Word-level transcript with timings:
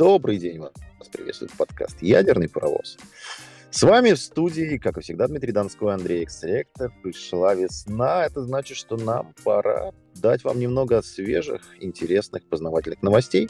Добрый 0.00 0.38
день 0.38 0.58
вам. 0.58 0.72
Вас 0.98 1.08
приветствует 1.08 1.52
подкаст 1.52 2.00
«Ядерный 2.00 2.48
паровоз». 2.48 2.96
С 3.72 3.84
вами 3.84 4.14
в 4.14 4.18
студии, 4.18 4.78
как 4.78 4.98
и 4.98 5.00
всегда, 5.00 5.28
Дмитрий 5.28 5.52
Донской, 5.52 5.94
Андрей 5.94 6.24
Экс-ректор. 6.24 6.92
Пришла 7.04 7.54
весна. 7.54 8.24
Это 8.26 8.42
значит, 8.42 8.76
что 8.76 8.96
нам 8.96 9.32
пора 9.44 9.92
дать 10.16 10.42
вам 10.42 10.58
немного 10.58 11.00
свежих, 11.02 11.62
интересных, 11.80 12.44
познавательных 12.48 13.00
новостей. 13.00 13.48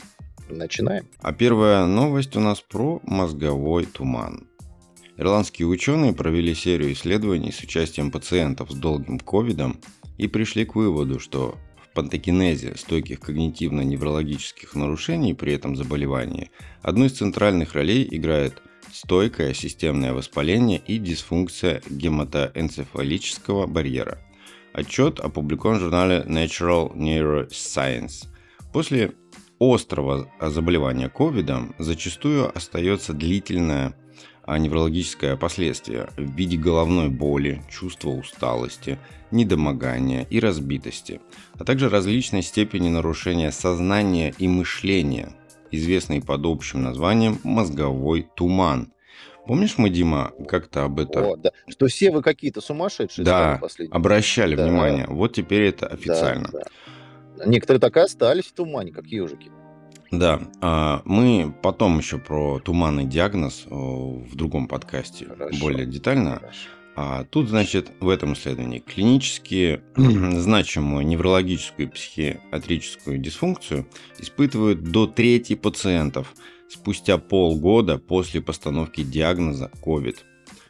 Начинаем. 0.50 1.08
А 1.20 1.32
первая 1.32 1.86
новость 1.86 2.36
у 2.36 2.40
нас 2.40 2.60
про 2.60 3.00
мозговой 3.02 3.86
туман. 3.86 4.46
Ирландские 5.16 5.68
ученые 5.68 6.12
провели 6.12 6.54
серию 6.54 6.92
исследований 6.92 7.50
с 7.50 7.60
участием 7.60 8.10
пациентов 8.10 8.70
с 8.72 8.74
долгим 8.74 9.18
ковидом 9.18 9.80
и 10.18 10.28
пришли 10.28 10.66
к 10.66 10.74
выводу, 10.74 11.18
что 11.18 11.56
в 11.82 11.94
пантогенезе 11.94 12.76
стойких 12.76 13.20
когнитивно-неврологических 13.20 14.74
нарушений 14.74 15.32
при 15.32 15.54
этом 15.54 15.76
заболевании 15.76 16.50
одну 16.82 17.06
из 17.06 17.12
центральных 17.12 17.72
ролей 17.72 18.06
играет 18.10 18.62
стойкое 18.92 19.54
системное 19.54 20.12
воспаление 20.12 20.82
и 20.86 20.98
дисфункция 20.98 21.82
гематоэнцефалического 21.88 23.66
барьера. 23.66 24.18
Отчет 24.72 25.20
опубликован 25.20 25.78
в 25.78 25.80
журнале 25.80 26.24
Natural 26.26 26.94
Neuroscience. 26.94 28.26
После 28.72 29.12
острого 29.58 30.30
заболевания 30.40 31.08
ковидом 31.08 31.74
зачастую 31.78 32.56
остается 32.56 33.12
длительное 33.12 33.94
неврологическое 34.46 35.36
последствие 35.36 36.08
в 36.16 36.34
виде 36.34 36.56
головной 36.56 37.08
боли, 37.08 37.62
чувства 37.70 38.10
усталости, 38.10 38.98
недомогания 39.30 40.26
и 40.30 40.40
разбитости, 40.40 41.20
а 41.54 41.64
также 41.64 41.88
различной 41.88 42.42
степени 42.42 42.88
нарушения 42.88 43.52
сознания 43.52 44.34
и 44.38 44.48
мышления, 44.48 45.36
известный 45.70 46.22
под 46.22 46.44
общим 46.46 46.82
названием 46.82 47.38
мозговой 47.44 48.28
туман. 48.34 48.92
Помнишь, 49.46 49.78
мы, 49.78 49.90
Дима, 49.90 50.32
как-то 50.48 50.84
об 50.84 51.00
этом... 51.00 51.24
О, 51.24 51.36
да. 51.36 51.50
Что 51.68 51.86
все 51.86 52.10
вы 52.10 52.22
какие-то 52.22 52.60
сумасшедшие 52.60 53.24
Да, 53.24 53.60
обращали 53.90 54.54
да. 54.54 54.66
внимание. 54.66 55.06
Вот 55.08 55.34
теперь 55.34 55.64
это 55.64 55.86
официально. 55.86 56.48
Да, 56.52 56.62
да. 57.38 57.46
Некоторые 57.46 57.80
так 57.80 57.96
и 57.96 58.00
остались 58.00 58.44
в 58.44 58.52
тумане, 58.52 58.92
как 58.92 59.06
ежики. 59.06 59.50
Да, 60.10 60.40
а, 60.60 61.02
мы 61.04 61.54
потом 61.62 61.98
еще 61.98 62.18
про 62.18 62.58
туманный 62.58 63.04
диагноз 63.04 63.64
в 63.66 64.34
другом 64.36 64.66
подкасте 64.68 65.26
Хорошо. 65.26 65.58
более 65.60 65.86
детально. 65.86 66.36
Хорошо. 66.36 66.68
А 67.02 67.24
тут, 67.24 67.48
значит, 67.48 67.92
в 68.00 68.10
этом 68.10 68.34
исследовании 68.34 68.78
клинически 68.78 69.80
значимую 69.96 71.06
неврологическую 71.06 71.88
и 71.88 71.90
психиатрическую 71.90 73.16
дисфункцию 73.16 73.86
испытывают 74.18 74.82
до 74.82 75.06
трети 75.06 75.54
пациентов 75.54 76.34
спустя 76.68 77.16
полгода 77.16 77.96
после 77.96 78.42
постановки 78.42 79.02
диагноза 79.02 79.70
COVID. 79.82 80.16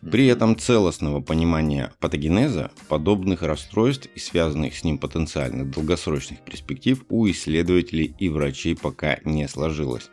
При 0.09 0.29
этом 0.29 0.57
целостного 0.57 1.21
понимания 1.21 1.93
патогенеза, 1.99 2.71
подобных 2.89 3.43
расстройств 3.43 4.09
и 4.15 4.21
связанных 4.21 4.77
с 4.77 4.85
ним 4.85 4.99
потенциальных 4.99 5.73
долгосрочных 5.73 6.45
перспектив 6.45 7.05
у 7.09 7.29
исследователей 7.29 8.15
и 8.21 8.29
врачей 8.29 8.77
пока 8.77 9.19
не 9.25 9.49
сложилось. 9.49 10.11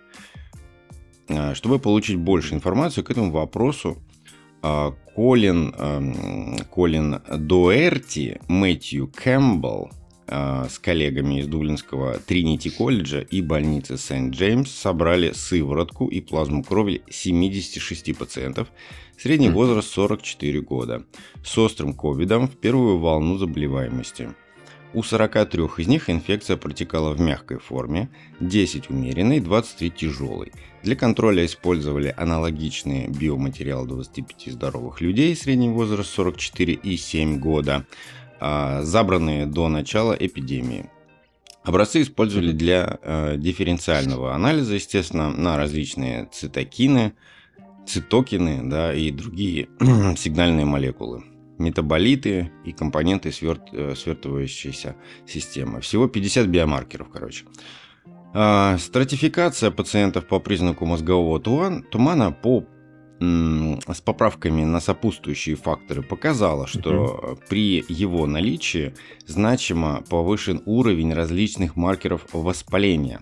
А, 1.30 1.54
чтобы 1.54 1.78
получить 1.78 2.18
больше 2.18 2.56
информации 2.56 3.04
к 3.04 3.12
этому 3.12 3.30
вопросу, 3.30 4.02
а, 4.64 4.96
Колин, 5.18 5.74
эм, 5.80 6.60
Колин 6.70 7.22
Дуэрти, 7.28 8.40
Мэтью 8.48 9.08
Кэмпбелл 9.08 9.90
а, 10.28 10.68
с 10.70 10.78
коллегами 10.78 11.40
из 11.40 11.48
Дублинского 11.48 12.20
Тринити 12.20 12.70
колледжа 12.70 13.22
и 13.22 13.42
больницы 13.42 13.98
Сент-Джеймс 13.98 14.70
собрали 14.70 15.32
сыворотку 15.32 16.06
и 16.06 16.22
плазму 16.22 16.64
крови 16.64 17.02
76 17.10 18.16
пациентов, 18.16 18.68
средний 19.18 19.50
возраст 19.50 19.90
44 19.90 20.62
года, 20.62 21.04
с 21.44 21.58
острым 21.58 21.96
ковидом 21.96 22.48
в 22.48 22.56
первую 22.56 23.00
волну 23.00 23.40
заболеваемости– 23.40 24.30
у 24.94 25.04
43 25.04 25.64
из 25.78 25.88
них 25.88 26.10
инфекция 26.10 26.58
протекала 26.58 27.14
в 27.14 27.20
мягкой 27.20 27.60
форме, 27.60 28.10
10 28.40 28.90
умеренной, 28.90 29.40
23 29.40 29.92
тяжелой. 29.92 30.52
Для 30.84 30.96
контроля 30.96 31.46
использовали 31.46 32.14
аналогичные 32.16 33.08
биоматериалы 33.08 33.88
25 33.88 34.54
здоровых 34.54 35.02
людей, 35.02 35.36
средний 35.36 35.70
возраст 35.70 36.10
44 36.12 36.74
и 36.74 36.98
7 36.98 37.40
года, 37.40 37.86
а, 38.40 38.82
забранные 38.84 39.46
до 39.46 39.68
начала 39.68 40.14
эпидемии. 40.14 40.90
Образцы 41.64 42.02
использовали 42.02 42.54
для 42.54 42.98
э, 43.02 43.36
дифференциального 43.38 44.34
анализа, 44.34 44.76
естественно, 44.76 45.30
на 45.30 45.58
различные 45.58 46.30
цитокины, 46.32 47.12
цитокины 47.86 48.62
да, 48.64 48.94
и 48.94 49.12
другие 49.12 49.68
сигнальные 50.16 50.66
молекулы 50.66 51.26
метаболиты 51.58 52.52
и 52.66 52.72
компоненты 52.72 53.32
сверт, 53.32 53.62
э, 53.72 53.96
свертывающейся 53.96 54.96
системы. 55.26 55.82
Всего 55.82 56.08
50 56.08 56.48
биомаркеров, 56.48 57.10
короче. 57.10 57.46
А, 58.34 58.78
стратификация 58.78 59.72
пациентов 59.72 60.28
по 60.28 60.40
признаку 60.40 60.86
мозгового 60.86 61.40
тумана 61.40 62.32
по 62.32 62.66
с 63.20 64.02
поправками 64.02 64.64
на 64.64 64.80
сопутствующие 64.80 65.56
факторы 65.56 66.04
показала, 66.04 66.68
что 66.68 66.90
uh 66.90 67.40
при 67.50 67.84
его 67.90 68.28
наличии 68.28 68.94
значимо 69.26 70.04
повышен 70.08 70.62
уровень 70.66 71.14
различных 71.14 71.76
маркеров 71.76 72.28
воспаления. 72.32 73.22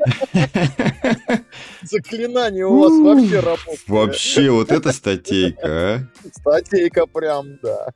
Заклинание 1.83 2.67
у 2.67 2.79
вас 2.79 2.93
вообще 2.93 3.41
работает. 3.41 3.89
Вообще, 3.89 4.51
вот 4.51 4.71
эта 4.71 4.93
статейка, 4.93 5.67
а? 5.67 5.99
Статейка 6.33 7.07
прям, 7.07 7.59
да. 7.63 7.89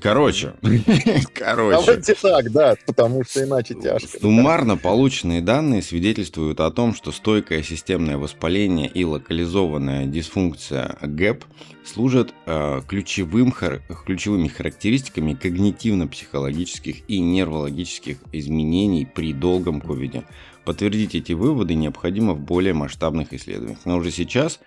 Короче, 0.00 0.54
короче. 1.34 1.76
Давайте 1.84 2.14
так, 2.14 2.50
да, 2.50 2.74
потому 2.86 3.24
что 3.24 3.44
иначе 3.44 3.74
тяжко. 3.74 4.20
Суммарно 4.20 4.78
полученные 4.78 5.42
данные 5.42 5.82
свидетельствуют 5.82 6.60
о 6.60 6.70
том, 6.70 6.94
что 6.94 7.12
стойкое 7.12 7.62
системное 7.62 8.16
воспаление 8.16 8.88
и 8.88 9.04
локализованная 9.04 10.06
дисфункция 10.06 10.96
ГЭП 11.02 11.44
служат 11.84 12.32
э, 12.46 12.80
ключевым, 12.88 13.52
хар, 13.52 13.82
ключевыми 14.06 14.48
характеристиками 14.48 15.34
когнитивно-психологических 15.34 17.02
и 17.06 17.20
нервологических 17.20 18.16
изменений 18.32 19.06
при 19.06 19.34
долгом 19.34 19.82
ковиде. 19.82 20.24
Подтвердить 20.64 21.14
эти 21.14 21.32
выводы 21.32 21.74
необходимо 21.74 22.32
в 22.32 22.40
более 22.40 22.72
масштабных 22.72 23.34
исследованиях. 23.34 23.80
Но 23.84 23.96
уже 23.96 24.10
сейчас 24.10 24.60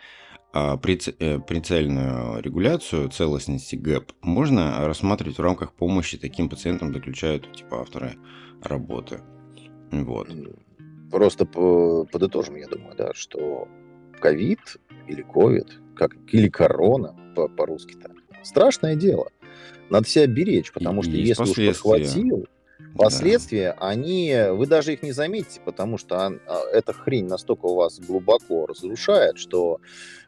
прицельную 0.81 2.41
регуляцию 2.41 3.09
целостности 3.09 3.75
ГЭП 3.75 4.13
можно 4.22 4.87
рассматривать 4.87 5.37
в 5.37 5.41
рамках 5.41 5.73
помощи 5.73 6.17
таким 6.17 6.47
пациентам, 6.49 6.93
заключают 6.93 7.52
типа 7.53 7.81
авторы 7.81 8.16
работы. 8.61 9.19
Вот. 9.91 10.29
Просто 11.11 11.46
подытожим, 11.46 12.55
я 12.55 12.67
думаю, 12.67 12.96
да, 12.97 13.13
что 13.13 13.67
ковид 14.19 14.78
или 15.07 15.22
ковид, 15.22 15.79
как, 15.96 16.16
или 16.31 16.47
корона 16.47 17.16
по- 17.35 17.49
по-русски-то, 17.49 18.11
страшное 18.43 18.96
дело. 18.96 19.29
Надо 19.90 20.07
себя 20.07 20.25
беречь, 20.25 20.72
потому 20.72 21.02
и, 21.02 21.03
что 21.03 21.11
если 21.11 21.43
уж 21.43 21.67
подхватил, 21.67 22.47
Последствия, 22.96 23.76
да. 23.80 23.88
они, 23.88 24.36
вы 24.52 24.68
даже 24.68 24.94
их 24.94 25.04
не 25.04 25.12
заметите, 25.12 25.62
потому 25.64 25.98
что 25.98 26.18
а, 26.26 26.62
эта 26.72 26.94
хрень 26.94 27.28
настолько 27.28 27.68
вас 27.68 28.00
глубоко 28.00 28.66
разрушает, 28.66 29.38
что 29.38 29.80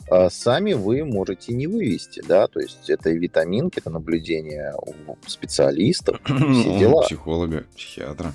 а, 0.10 0.30
сами 0.30 0.74
вы 0.74 1.04
можете 1.04 1.54
не 1.54 1.68
вывести, 1.68 2.22
да, 2.28 2.48
то 2.48 2.60
есть 2.60 2.90
это 2.90 3.10
витаминки, 3.10 3.80
это 3.80 3.90
наблюдение 3.90 4.74
у 4.76 5.18
специалистов, 5.28 6.20
все 6.24 6.80
дела. 6.80 7.04
Психолога, 7.04 7.66
психиатра. 7.76 8.34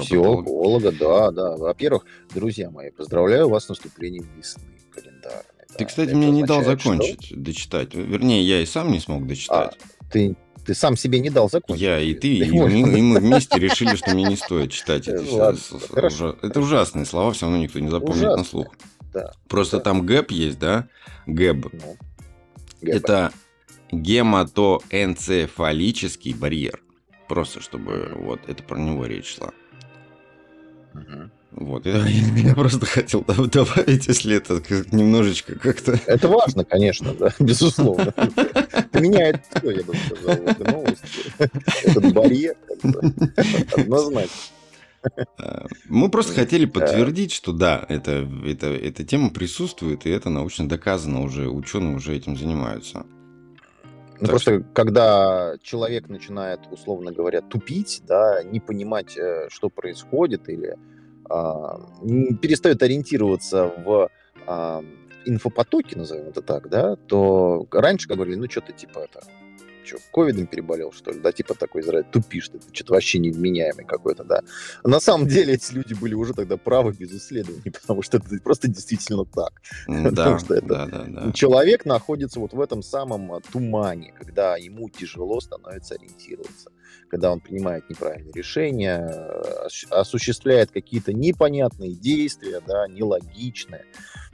Психолога, 0.00 0.92
да, 0.92 1.30
да. 1.30 1.56
Во-первых, 1.56 2.04
друзья 2.32 2.70
мои, 2.70 2.90
поздравляю 2.90 3.48
вас 3.48 3.64
с 3.64 3.68
наступлением 3.70 4.28
весны 4.36 4.62
календарной. 4.94 5.44
Ты, 5.76 5.84
кстати, 5.84 6.12
мне 6.12 6.30
не 6.30 6.44
дал 6.44 6.62
закончить, 6.62 7.26
что? 7.26 7.36
дочитать. 7.36 7.94
Вернее, 7.94 8.42
я 8.42 8.60
и 8.60 8.66
сам 8.66 8.92
не 8.92 9.00
смог 9.00 9.26
дочитать. 9.26 9.76
А, 9.80 10.06
ты, 10.10 10.36
ты 10.64 10.74
сам 10.74 10.96
себе 10.96 11.20
не 11.20 11.30
дал 11.30 11.48
закончить. 11.50 11.82
Я 11.82 12.00
и 12.00 12.14
ты, 12.14 12.28
и 12.38 12.50
мы, 12.50 12.72
и 12.72 13.02
мы 13.02 13.20
вместе 13.20 13.58
решили, 13.58 13.96
что 13.96 14.12
мне 14.12 14.24
не 14.24 14.36
стоит 14.36 14.72
читать 14.72 15.06
эти 15.08 15.24
все. 15.24 15.54
Это 16.42 16.60
ужасные 16.60 17.04
слова, 17.04 17.32
все 17.32 17.44
равно 17.46 17.58
никто 17.58 17.80
не 17.80 17.90
запомнит 17.90 18.36
на 18.36 18.44
слух. 18.44 18.74
Просто 19.48 19.80
там 19.80 20.06
гэп 20.06 20.30
есть, 20.30 20.58
да? 20.58 20.88
Гэб. 21.26 21.66
Ну, 21.72 21.96
это 22.82 23.32
гематоэнцефалический 23.92 26.34
барьер. 26.34 26.80
Просто 27.28 27.60
чтобы 27.60 28.12
вот 28.16 28.40
это 28.48 28.62
про 28.62 28.78
него 28.78 29.04
речь 29.06 29.36
шла. 29.36 29.52
Угу. 30.94 31.30
Вот, 31.56 31.86
я, 31.86 32.04
я 32.36 32.54
просто 32.54 32.84
хотел 32.84 33.22
добавить, 33.26 34.08
если 34.08 34.36
это 34.36 34.60
немножечко 34.92 35.56
как-то... 35.58 35.98
Это 36.06 36.28
важно, 36.28 36.64
конечно, 36.64 37.14
да, 37.14 37.32
безусловно. 37.38 38.12
Это 38.16 39.00
меняет 39.00 39.40
все, 39.54 39.70
я 39.70 39.82
бы 39.84 39.94
сказал, 39.94 40.34
этой 40.34 40.72
новости. 40.72 41.06
Этот 41.84 42.12
барьер, 42.12 42.56
однозначно. 43.76 44.36
А, 45.38 45.66
мы 45.88 46.10
просто 46.10 46.32
хотели 46.32 46.64
подтвердить, 46.64 47.30
что 47.30 47.52
да, 47.52 47.84
это, 47.88 48.28
это, 48.46 48.68
эта 48.68 49.04
тема 49.04 49.30
присутствует, 49.30 50.06
и 50.06 50.10
это 50.10 50.30
научно 50.30 50.68
доказано 50.68 51.22
уже, 51.22 51.48
ученые 51.48 51.96
уже 51.96 52.16
этим 52.16 52.36
занимаются. 52.36 53.06
Ну, 54.20 54.28
просто 54.28 54.60
что... 54.60 54.68
когда 54.72 55.56
человек 55.62 56.08
начинает, 56.08 56.60
условно 56.70 57.12
говоря, 57.12 57.42
тупить, 57.42 58.02
да, 58.06 58.42
не 58.42 58.60
понимать, 58.60 59.16
э, 59.16 59.48
что 59.50 59.68
происходит, 59.68 60.48
или 60.48 60.76
перестает 61.24 62.82
ориентироваться 62.82 63.72
в 63.84 64.10
а, 64.46 64.82
инфопотоке, 65.24 65.96
назовем 65.96 66.28
это 66.28 66.42
так, 66.42 66.68
да, 66.68 66.96
то 66.96 67.66
раньше 67.70 68.08
говорили, 68.08 68.36
ну, 68.36 68.50
что-то 68.50 68.72
типа 68.72 69.00
это, 69.00 69.22
что, 69.84 69.98
ковидом 70.12 70.46
переболел, 70.46 70.92
что 70.92 71.10
ли, 71.12 71.20
да, 71.20 71.32
типа 71.32 71.54
такой 71.54 71.82
Израиль, 71.82 72.04
тупишь 72.04 72.48
ты, 72.48 72.60
что-то 72.72 72.94
вообще 72.94 73.18
невменяемый 73.18 73.84
какой-то, 73.84 74.24
да. 74.24 74.40
На 74.82 75.00
самом 75.00 75.26
деле 75.26 75.54
эти 75.54 75.72
люди 75.72 75.94
были 75.94 76.14
уже 76.14 76.34
тогда 76.34 76.56
правы 76.56 76.92
без 76.92 77.12
исследований, 77.12 77.70
потому 77.80 78.02
что 78.02 78.18
это 78.18 78.26
просто 78.42 78.68
действительно 78.68 79.24
так. 79.24 79.60
Да, 79.86 80.10
потому 80.10 80.38
что 80.38 80.54
это 80.54 80.66
да, 80.66 80.86
да, 80.86 81.04
да. 81.06 81.32
человек 81.32 81.84
находится 81.84 82.40
вот 82.40 82.52
в 82.52 82.60
этом 82.60 82.82
самом 82.82 83.32
а, 83.32 83.40
тумане, 83.40 84.12
когда 84.18 84.56
ему 84.56 84.88
тяжело 84.88 85.40
становится 85.40 85.94
ориентироваться, 85.94 86.70
когда 87.08 87.32
он 87.32 87.40
принимает 87.40 87.88
неправильные 87.88 88.32
решения, 88.32 89.08
осуществляет 89.90 90.70
какие-то 90.70 91.12
непонятные 91.12 91.94
действия, 91.94 92.60
да, 92.66 92.86
нелогичные. 92.88 93.84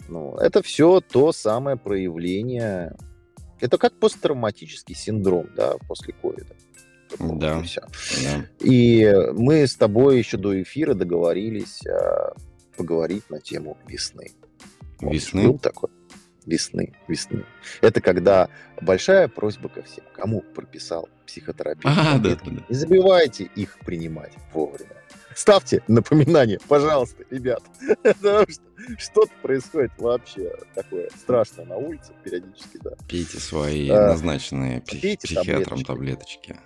Ну, 0.08 0.36
это 0.36 0.62
все 0.62 1.00
то 1.00 1.32
самое 1.32 1.76
проявление 1.76 2.96
это 3.60 3.78
как 3.78 3.92
посттравматический 3.98 4.94
синдром, 4.94 5.48
да, 5.56 5.74
после 5.86 6.14
ковида. 6.14 6.54
Да, 7.18 7.62
да. 8.22 8.46
И 8.60 9.12
мы 9.32 9.66
с 9.66 9.74
тобой 9.74 10.18
еще 10.18 10.36
до 10.36 10.62
эфира 10.62 10.94
договорились 10.94 11.84
а, 11.86 12.34
поговорить 12.76 13.28
на 13.30 13.40
тему 13.40 13.76
весны. 13.86 14.30
Весны? 15.00 15.48
Был 15.48 15.58
такой? 15.58 15.90
Весны, 16.46 16.94
весны. 17.08 17.44
Это 17.80 18.00
когда 18.00 18.48
большая 18.80 19.28
просьба 19.28 19.68
ко 19.68 19.82
всем, 19.82 20.04
кому 20.14 20.40
прописал 20.40 21.08
психотерапевт. 21.26 21.84
А, 21.84 22.18
да, 22.18 22.36
да, 22.36 22.40
да. 22.44 22.64
Не 22.68 22.74
забывайте 22.74 23.44
их 23.56 23.78
принимать 23.80 24.32
вовремя. 24.52 24.99
Ставьте 25.40 25.82
напоминание, 25.88 26.58
пожалуйста, 26.68 27.24
ребят. 27.30 27.62
Потому 28.02 28.46
что 28.46 28.62
что-то 28.98 29.30
происходит 29.40 29.90
вообще 29.96 30.52
такое 30.74 31.08
страшное 31.16 31.64
на 31.64 31.78
улице 31.78 32.12
периодически, 32.22 32.78
да. 32.82 32.90
Пейте 33.08 33.38
свои 33.38 33.88
а, 33.88 34.08
назначенные 34.08 34.82
пейте 34.82 35.16
психиатром 35.26 35.82
таблеточки. 35.82 36.60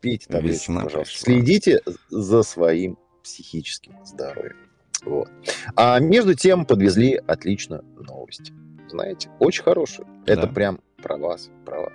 Пейте 0.00 0.26
таблеточки, 0.26 0.64
Весна 0.64 0.82
пожалуйста. 0.82 1.24
Пришла. 1.24 1.34
Следите 1.36 1.82
за 2.10 2.42
своим 2.42 2.98
психическим 3.22 4.04
здоровьем. 4.04 4.56
Вот. 5.04 5.30
А 5.76 6.00
между 6.00 6.34
тем 6.34 6.66
подвезли 6.66 7.22
отличную 7.28 7.84
новость. 7.94 8.50
Знаете, 8.88 9.30
очень 9.38 9.62
хорошую. 9.62 10.08
Да. 10.26 10.32
Это 10.32 10.48
прям 10.48 10.80
про 11.00 11.16
вас, 11.16 11.48
про 11.64 11.82
вас. 11.82 11.92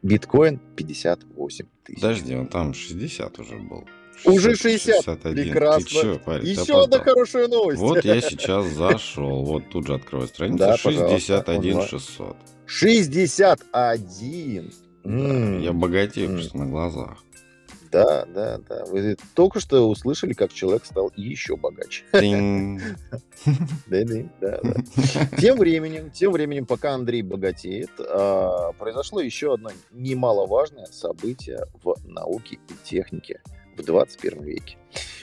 Биткоин 0.00 0.60
58 0.76 1.66
тысяч. 1.84 2.00
Подожди, 2.00 2.34
он 2.34 2.46
там 2.46 2.72
60 2.72 3.38
уже 3.38 3.58
был. 3.58 3.84
Уже 4.24 4.56
60. 4.56 5.04
61. 5.04 5.34
Прекрасно. 5.34 5.84
Ты 5.84 5.90
чё, 5.90 6.18
парень, 6.18 6.46
Еще 6.46 6.82
одна 6.82 6.98
хорошая 6.98 7.48
новость. 7.48 7.80
Вот 7.80 8.04
я 8.04 8.20
сейчас 8.20 8.66
зашел. 8.66 9.44
Вот 9.44 9.68
тут 9.70 9.86
же 9.86 9.94
открою 9.94 10.28
страницу. 10.28 10.58
Да, 10.58 10.76
61 10.76 11.82
600. 11.82 12.36
61. 12.66 14.72
Да, 15.04 15.58
я 15.58 15.72
богатею 15.72 16.30
просто 16.30 16.56
на 16.56 16.66
глазах. 16.66 17.24
Да, 17.94 18.26
да, 18.26 18.58
да. 18.68 18.84
Вы 18.86 19.16
только 19.34 19.60
что 19.60 19.88
услышали, 19.88 20.32
как 20.32 20.52
человек 20.52 20.84
стал 20.84 21.12
еще 21.16 21.56
богаче. 21.56 22.04
Да, 23.86 24.04
да, 24.04 24.22
да. 24.40 24.60
Тем 25.38 25.58
временем, 25.58 26.10
тем 26.10 26.32
временем, 26.32 26.66
пока 26.66 26.94
Андрей 26.94 27.22
богатеет, 27.22 27.90
а, 27.98 28.72
произошло 28.72 29.20
еще 29.20 29.54
одно 29.54 29.70
немаловажное 29.92 30.86
событие 30.86 31.66
в 31.82 31.94
науке 32.04 32.58
и 32.68 32.88
технике 32.88 33.40
в 33.76 33.82
21 33.82 34.42
веке. 34.42 34.76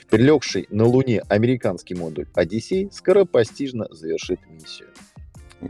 Прилегший 0.09 0.67
на 0.69 0.85
Луне 0.85 1.21
американский 1.29 1.95
модуль 1.95 2.27
«Одиссей» 2.33 2.89
скоропостижно 2.91 3.87
завершит 3.91 4.39
миссию. 4.49 4.89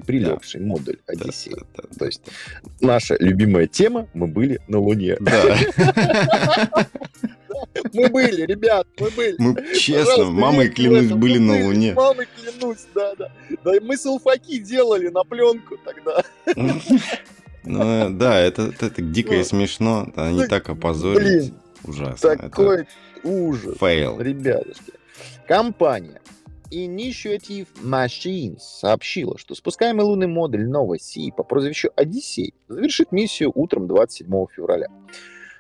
Прилегший 0.08 0.62
да. 0.62 0.68
модуль 0.68 0.98
«Одиссей». 1.06 1.52
Да, 1.52 1.66
да, 1.76 1.84
да, 1.84 2.00
То 2.00 2.06
есть 2.06 2.22
наша 2.80 3.18
любимая 3.20 3.68
тема 3.68 4.08
«Мы 4.14 4.28
были 4.28 4.60
на 4.68 4.80
Луне». 4.80 5.18
Да. 5.20 5.58
Мы 7.94 8.10
были, 8.10 8.46
ребят, 8.46 8.88
мы 9.00 9.10
были. 9.12 9.36
Мы 9.38 9.76
честно, 9.76 10.26
мамой 10.26 10.70
клянусь, 10.70 11.12
были 11.12 11.38
на 11.38 11.66
Луне. 11.66 11.94
Мамой 11.94 12.28
клянусь, 12.36 12.88
да, 12.94 13.14
да. 13.16 13.32
Да, 13.64 13.72
мы 13.82 13.98
салфаки 13.98 14.60
делали 14.60 15.10
на 15.10 15.24
пленку 15.24 15.78
тогда. 15.78 16.24
Ну 17.64 18.10
да, 18.10 18.40
это, 18.40 18.74
это 18.80 19.02
дико 19.04 19.36
и 19.36 19.44
смешно. 19.44 20.12
Они 20.16 20.48
так 20.48 20.68
опозорились. 20.70 21.52
Ужасно. 21.84 22.38
Такой 22.38 22.82
это... 22.82 22.90
ужас. 23.24 23.78
Фейл. 23.78 24.20
Ребятушки. 24.20 24.94
Компания 25.48 26.22
Initiative 26.72 27.68
Machines 27.84 28.60
сообщила, 28.60 29.38
что 29.38 29.56
спускаемый 29.56 30.06
лунный 30.06 30.28
модуль 30.28 30.70
Nova 30.70 30.96
Sea 30.96 31.34
по 31.36 31.44
прозвищу 31.44 31.90
Одиссей 31.96 32.54
завершит 32.70 33.12
миссию 33.12 33.52
утром 33.54 33.88
27 33.88 34.28
февраля. 34.56 34.88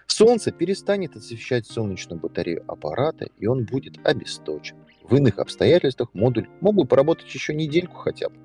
Солнце 0.07 0.51
перестанет 0.51 1.15
освещать 1.15 1.67
солнечную 1.67 2.19
батарею 2.19 2.63
аппарата, 2.67 3.29
и 3.39 3.47
он 3.47 3.65
будет 3.65 3.97
обесточен. 4.05 4.77
В 5.03 5.15
иных 5.15 5.39
обстоятельствах 5.39 6.09
модуль 6.13 6.47
мог 6.61 6.75
бы 6.75 6.85
поработать 6.85 7.33
еще 7.33 7.53
недельку 7.53 7.95
хотя 7.95 8.29
бы. 8.29 8.35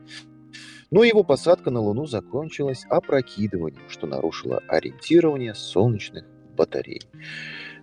Но 0.90 1.04
его 1.04 1.22
посадка 1.22 1.70
на 1.70 1.80
Луну 1.80 2.06
закончилась 2.06 2.86
опрокидыванием, 2.88 3.88
что 3.88 4.06
нарушило 4.06 4.62
ориентирование 4.68 5.54
солнечных 5.54 6.24
батарей. 6.56 7.02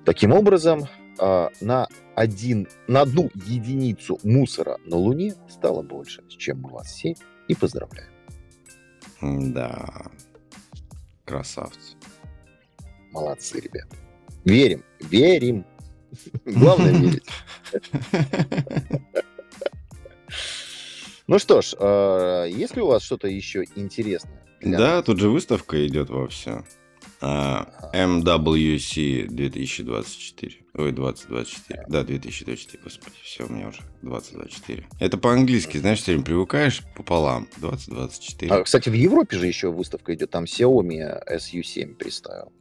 Таким 0.06 0.34
образом, 0.34 0.88
а, 1.20 1.50
на, 1.62 1.88
один, 2.16 2.68
на 2.88 3.02
одну 3.02 3.30
единицу 3.46 4.20
мусора 4.24 4.78
на 4.86 4.98
Луне 4.98 5.36
стало 5.48 5.82
больше, 5.82 6.24
чем 6.28 6.62
мы 6.62 6.72
вас 6.72 6.88
все 6.88 7.16
и 7.48 7.56
поздравляем. 7.56 8.12
Да, 9.22 10.12
красавцы. 11.26 11.96
Молодцы, 13.12 13.60
ребят. 13.60 13.88
Верим, 14.44 14.84
верим. 15.00 15.66
Главное 16.46 16.92
верить. 16.92 17.26
Ну 21.28 21.40
что 21.40 21.62
ж, 21.62 21.74
а, 21.80 22.46
есть 22.46 22.76
ли 22.76 22.82
у 22.82 22.88
вас 22.88 23.04
что-то 23.04 23.28
еще 23.28 23.64
интересное? 23.76 24.44
Да, 24.62 25.02
тут 25.02 25.20
же 25.20 25.30
выставка 25.30 25.86
идет 25.88 26.10
во 26.10 26.28
все. 26.28 26.52
А, 26.52 26.66
MWC 27.24 29.28
2024. 29.28 30.56
Ой, 30.76 30.92
2024. 30.92 31.86
Да, 31.88 32.04
2024, 32.04 32.84
господи, 32.84 33.16
все, 33.24 33.46
у 33.46 33.52
меня 33.52 33.70
уже 33.70 33.82
2024. 34.02 34.88
Это 35.00 35.18
по-английски, 35.18 35.78
знаешь, 35.78 36.00
все 36.00 36.14
время 36.14 36.26
привыкаешь 36.26 36.82
пополам. 36.96 37.48
2024. 37.58 38.52
А, 38.52 38.64
кстати, 38.64 38.90
в 38.90 38.94
Европе 38.94 39.38
же 39.38 39.48
еще 39.48 39.72
выставка 39.72 40.14
идет, 40.16 40.32
там 40.32 40.46
Xiaomi 40.46 41.24
SU7 41.32 41.96
представил. 41.96 42.52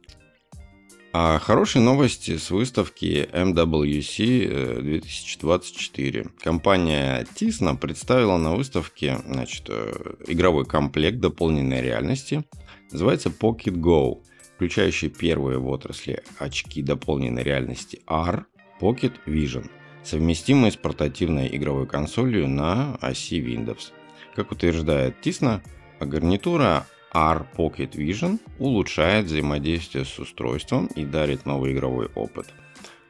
А 1.15 1.37
хорошие 1.37 1.83
новости 1.83 2.37
с 2.37 2.49
выставки 2.49 3.29
MWC 3.31 4.81
2024. 4.81 6.21
Э, 6.21 6.25
Компания 6.43 7.27
Tisna 7.35 7.77
представила 7.77 8.37
на 8.37 8.55
выставке 8.55 9.19
значит, 9.27 9.65
э, 9.69 10.15
игровой 10.25 10.65
комплект 10.65 11.19
дополненной 11.19 11.81
реальности. 11.81 12.43
Называется 12.91 13.29
Pocket 13.29 13.75
Go 13.75 14.23
включающий 14.63 15.09
первые 15.09 15.59
в 15.59 15.67
отрасли 15.67 16.23
очки 16.39 16.81
дополненной 16.81 17.43
реальности 17.43 17.99
R 18.07 18.45
Pocket 18.79 19.11
Vision, 19.25 19.69
совместимые 20.05 20.71
с 20.71 20.77
портативной 20.77 21.53
игровой 21.53 21.85
консолью 21.85 22.47
на 22.47 22.95
оси 23.01 23.41
Windows. 23.41 23.91
Как 24.33 24.53
утверждает 24.53 25.19
Тисна, 25.19 25.61
гарнитура 25.99 26.87
R 27.13 27.45
Pocket 27.57 27.91
Vision 27.91 28.39
улучшает 28.57 29.25
взаимодействие 29.25 30.05
с 30.05 30.17
устройством 30.17 30.87
и 30.95 31.03
дарит 31.03 31.45
новый 31.45 31.73
игровой 31.73 32.07
опыт. 32.15 32.53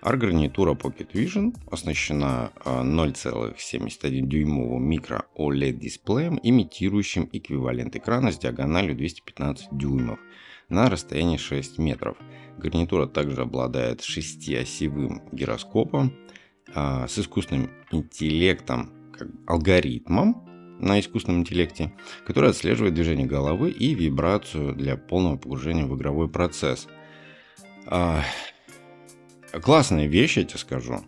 R-гарнитура 0.01 0.73
Pocket 0.73 1.11
Vision 1.13 1.53
оснащена 1.69 2.51
0,71-дюймовым 2.65 4.81
микро 4.81 5.27
OLED 5.37 5.73
дисплеем, 5.73 6.39
имитирующим 6.41 7.29
эквивалент 7.31 7.95
экрана 7.95 8.31
с 8.31 8.39
диагональю 8.39 8.95
215 8.95 9.67
дюймов 9.71 10.17
на 10.69 10.89
расстоянии 10.89 11.37
6 11.37 11.77
метров. 11.77 12.17
Гарнитура 12.57 13.07
также 13.07 13.41
обладает 13.41 14.03
шестиосевым 14.03 15.21
гироскопом 15.31 16.13
а, 16.73 17.07
с 17.07 17.19
искусственным 17.19 17.71
интеллектом, 17.91 19.11
как 19.17 19.27
алгоритмом, 19.47 20.47
на 20.79 20.99
искусственном 20.99 21.41
интеллекте, 21.41 21.93
который 22.25 22.49
отслеживает 22.49 22.93
движение 22.93 23.25
головы 23.25 23.71
и 23.71 23.93
вибрацию 23.93 24.73
для 24.73 24.97
полного 24.97 25.37
погружения 25.37 25.85
в 25.85 25.95
игровой 25.95 26.29
процесс. 26.29 26.87
А, 27.85 28.23
классная 29.61 30.07
вещь, 30.07 30.37
я 30.37 30.43
тебе 30.43 30.59
скажу, 30.59 30.99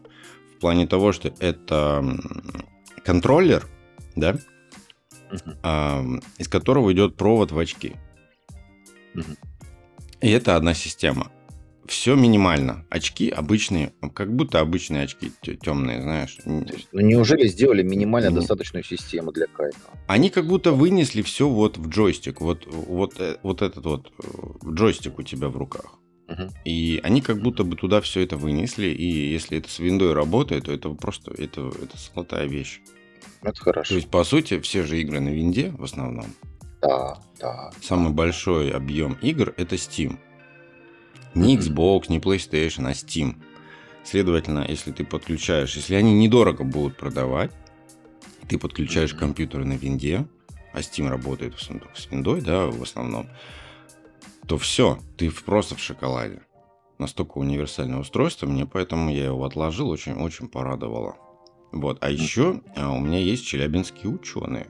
в 0.56 0.60
плане 0.60 0.88
того, 0.88 1.12
что 1.12 1.34
это 1.40 2.04
контроллер, 3.04 3.68
да, 4.16 4.38
uh-huh. 5.32 6.24
из 6.38 6.48
которого 6.48 6.92
идет 6.94 7.16
провод 7.18 7.52
в 7.52 7.60
очки. 7.60 7.96
И 10.22 10.30
это 10.30 10.56
одна 10.56 10.74
система 10.74 11.32
все 11.88 12.16
минимально. 12.16 12.86
Очки 12.90 13.30
обычные, 13.30 13.94
как 14.14 14.36
будто 14.36 14.60
обычные 14.60 15.04
очки 15.04 15.32
темные, 15.62 16.02
знаешь. 16.02 16.38
Ну 16.46 16.66
неужели 17.00 17.48
сделали 17.48 17.84
минимально 17.84 18.28
Нет. 18.28 18.36
достаточную 18.36 18.84
систему 18.84 19.32
для 19.32 19.48
кайфа? 19.48 19.92
Они 20.08 20.30
как 20.30 20.48
будто 20.48 20.72
вынесли 20.72 21.22
все 21.22 21.48
вот 21.48 21.78
в 21.78 21.88
джойстик, 21.90 22.42
вот, 22.42 22.66
вот, 22.68 23.20
э, 23.20 23.38
вот 23.44 23.62
этот 23.62 23.86
вот 23.86 24.12
э, 24.24 24.74
джойстик 24.74 25.20
у 25.20 25.24
тебя 25.24 25.50
в 25.50 25.58
руках. 25.58 26.00
Угу. 26.28 26.50
И 26.66 27.00
они 27.04 27.22
как 27.22 27.42
будто 27.42 27.64
бы 27.64 27.76
туда 27.76 28.02
все 28.02 28.22
это 28.22 28.36
вынесли, 28.36 28.88
и 28.88 29.06
если 29.06 29.60
это 29.60 29.70
с 29.70 29.78
виндой 29.78 30.14
работает, 30.14 30.66
то 30.66 30.74
это 30.74 30.90
просто 30.90 31.32
это, 31.32 31.68
это 31.68 31.98
золотая 31.98 32.48
вещь. 32.48 32.82
Это 33.44 33.62
хорошо. 33.62 33.90
То 33.90 33.96
есть, 33.96 34.10
по 34.10 34.24
сути, 34.24 34.60
все 34.60 34.84
же 34.84 35.00
игры 35.00 35.20
на 35.20 35.30
винде 35.30 35.70
в 35.70 35.84
основном. 35.84 36.26
Да, 36.86 37.18
да. 37.40 37.72
Самый 37.82 38.14
большой 38.14 38.72
объем 38.72 39.14
игр 39.22 39.54
это 39.58 39.76
Steam. 39.76 40.18
Не 41.34 41.58
Xbox, 41.58 42.06
не 42.10 42.20
PlayStation, 42.20 42.88
а 42.88 42.92
Steam. 42.92 43.36
Следовательно, 44.04 44.66
если 44.68 44.92
ты 44.92 45.04
подключаешь, 45.04 45.76
если 45.76 45.96
они 45.96 46.14
недорого 46.14 46.64
будут 46.64 46.96
продавать, 46.96 47.52
ты 48.48 48.60
подключаешь 48.60 49.14
mm-hmm. 49.14 49.20
компьютер 49.20 49.66
на 49.66 49.74
винде, 49.74 50.28
а 50.74 50.80
Steam 50.80 51.10
работает 51.10 51.56
с 51.58 52.12
виндой, 52.12 52.42
да, 52.42 52.68
в 52.68 52.84
основном, 52.84 53.28
то 54.48 54.58
все, 54.60 55.00
ты 55.18 55.32
просто 55.32 55.76
в 55.76 55.80
шоколаде. 55.80 56.42
Настолько 57.00 57.40
универсальное 57.40 58.00
устройство, 58.00 58.46
мне 58.46 58.66
поэтому 58.66 59.10
я 59.10 59.26
его 59.26 59.44
отложил, 59.44 59.90
очень-очень 59.90 60.48
порадовало. 60.48 61.18
Вот, 61.72 61.98
а 62.02 62.10
еще 62.10 62.62
а, 62.76 62.92
у 62.92 63.00
меня 63.00 63.18
есть 63.18 63.46
челябинские 63.46 64.12
ученые. 64.14 64.68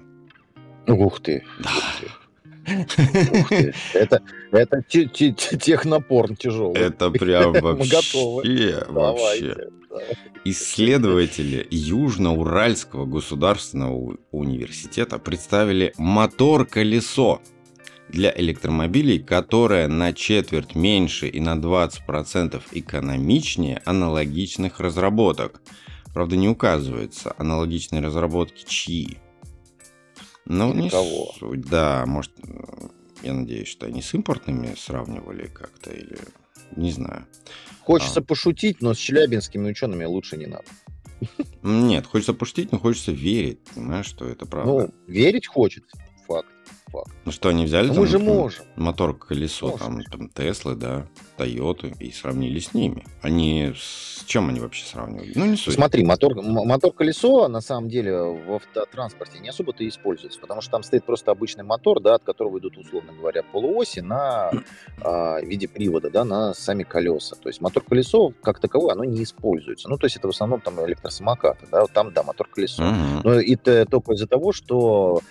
Ух 0.87 1.19
ты. 1.19 1.43
Да. 1.59 1.71
Ух 3.39 3.49
ты. 3.49 3.73
Это, 3.93 4.21
это 4.51 4.81
технопорн 4.83 6.35
тяжелый. 6.35 6.79
Это 6.79 7.09
прям 7.11 7.53
вообще, 7.53 8.85
вообще. 8.89 9.55
Исследователи 10.43 11.65
Южно-Уральского 11.71 13.05
государственного 13.05 14.17
университета 14.31 15.17
представили 15.17 15.93
мотор-колесо 15.97 17.41
для 18.09 18.31
электромобилей, 18.35 19.19
которое 19.19 19.87
на 19.87 20.13
четверть 20.13 20.75
меньше 20.75 21.27
и 21.27 21.39
на 21.39 21.55
20% 21.55 22.61
экономичнее 22.71 23.81
аналогичных 23.85 24.79
разработок. 24.79 25.61
Правда, 26.13 26.35
не 26.35 26.47
указывается, 26.47 27.33
аналогичные 27.37 28.01
разработки 28.01 28.65
чьи. 28.67 29.17
Ну, 30.45 30.73
не 30.73 30.89
кого. 30.89 31.33
Суть, 31.39 31.61
да, 31.61 32.05
может, 32.05 32.31
я 33.23 33.33
надеюсь, 33.33 33.67
что 33.67 33.87
они 33.87 34.01
с 34.01 34.13
импортными 34.13 34.75
сравнивали 34.77 35.47
как-то 35.47 35.91
или 35.91 36.17
не 36.75 36.91
знаю. 36.91 37.25
Хочется 37.81 38.19
а. 38.19 38.23
пошутить, 38.23 38.81
но 38.81 38.93
с 38.93 38.97
челябинскими 38.97 39.69
учеными 39.69 40.05
лучше 40.05 40.37
не 40.37 40.47
надо. 40.47 40.65
Нет, 41.63 42.05
хочется 42.05 42.33
пошутить, 42.33 42.71
но 42.71 42.79
хочется 42.79 43.11
верить, 43.11 43.59
понимаешь, 43.73 44.05
что 44.05 44.25
это 44.27 44.45
правда. 44.45 44.71
Ну, 44.71 44.93
верить 45.07 45.47
хочется, 45.47 45.97
факт. 46.91 47.11
Ну 47.25 47.31
что, 47.31 47.49
они 47.49 47.65
взяли 47.65 47.87
там, 47.87 47.97
мы 47.97 48.07
же 48.07 48.19
можем. 48.19 48.65
мотор 48.75 49.17
колесо 49.17 49.77
там, 49.77 50.03
там 50.03 50.29
Теслы, 50.29 50.75
да, 50.75 51.07
Тойоты 51.37 51.93
и 51.99 52.11
сравнили 52.11 52.59
с 52.59 52.73
ними. 52.73 53.05
Они 53.21 53.73
с 53.75 54.23
чем 54.25 54.49
они 54.49 54.59
вообще 54.59 54.85
сравнивали? 54.85 55.31
Ну, 55.35 55.45
не 55.45 55.55
суть. 55.55 55.75
Смотри, 55.75 56.03
мотор, 56.03 56.33
мотор 56.35 56.91
колесо 56.91 57.47
на 57.47 57.61
самом 57.61 57.89
деле 57.89 58.17
в 58.17 58.53
автотранспорте 58.53 59.39
не 59.39 59.49
особо-то 59.49 59.87
используется, 59.87 60.39
потому 60.39 60.61
что 60.61 60.71
там 60.71 60.83
стоит 60.83 61.05
просто 61.05 61.31
обычный 61.31 61.63
мотор, 61.63 62.01
да, 62.01 62.15
от 62.15 62.23
которого 62.23 62.59
идут, 62.59 62.77
условно 62.77 63.13
говоря, 63.13 63.43
полуоси 63.43 63.99
на 63.99 64.51
э, 64.97 65.45
виде 65.45 65.67
привода, 65.67 66.09
да, 66.09 66.25
на 66.25 66.53
сами 66.53 66.83
колеса. 66.83 67.35
То 67.35 67.49
есть 67.49 67.61
мотор-колесо 67.61 68.33
как 68.41 68.59
таковое, 68.59 68.93
оно 68.93 69.03
не 69.03 69.23
используется. 69.23 69.89
Ну, 69.89 69.97
то 69.97 70.05
есть 70.05 70.17
это 70.17 70.27
в 70.27 70.31
основном 70.31 70.61
там 70.61 70.83
электросамокаты, 70.85 71.67
да, 71.71 71.85
там, 71.87 72.11
да, 72.11 72.23
мотор-колесо. 72.23 72.83
Uh-huh. 72.83 73.21
Но 73.23 73.33
это 73.33 73.85
только 73.85 74.13
из-за 74.13 74.27
того, 74.27 74.51
что 74.53 75.21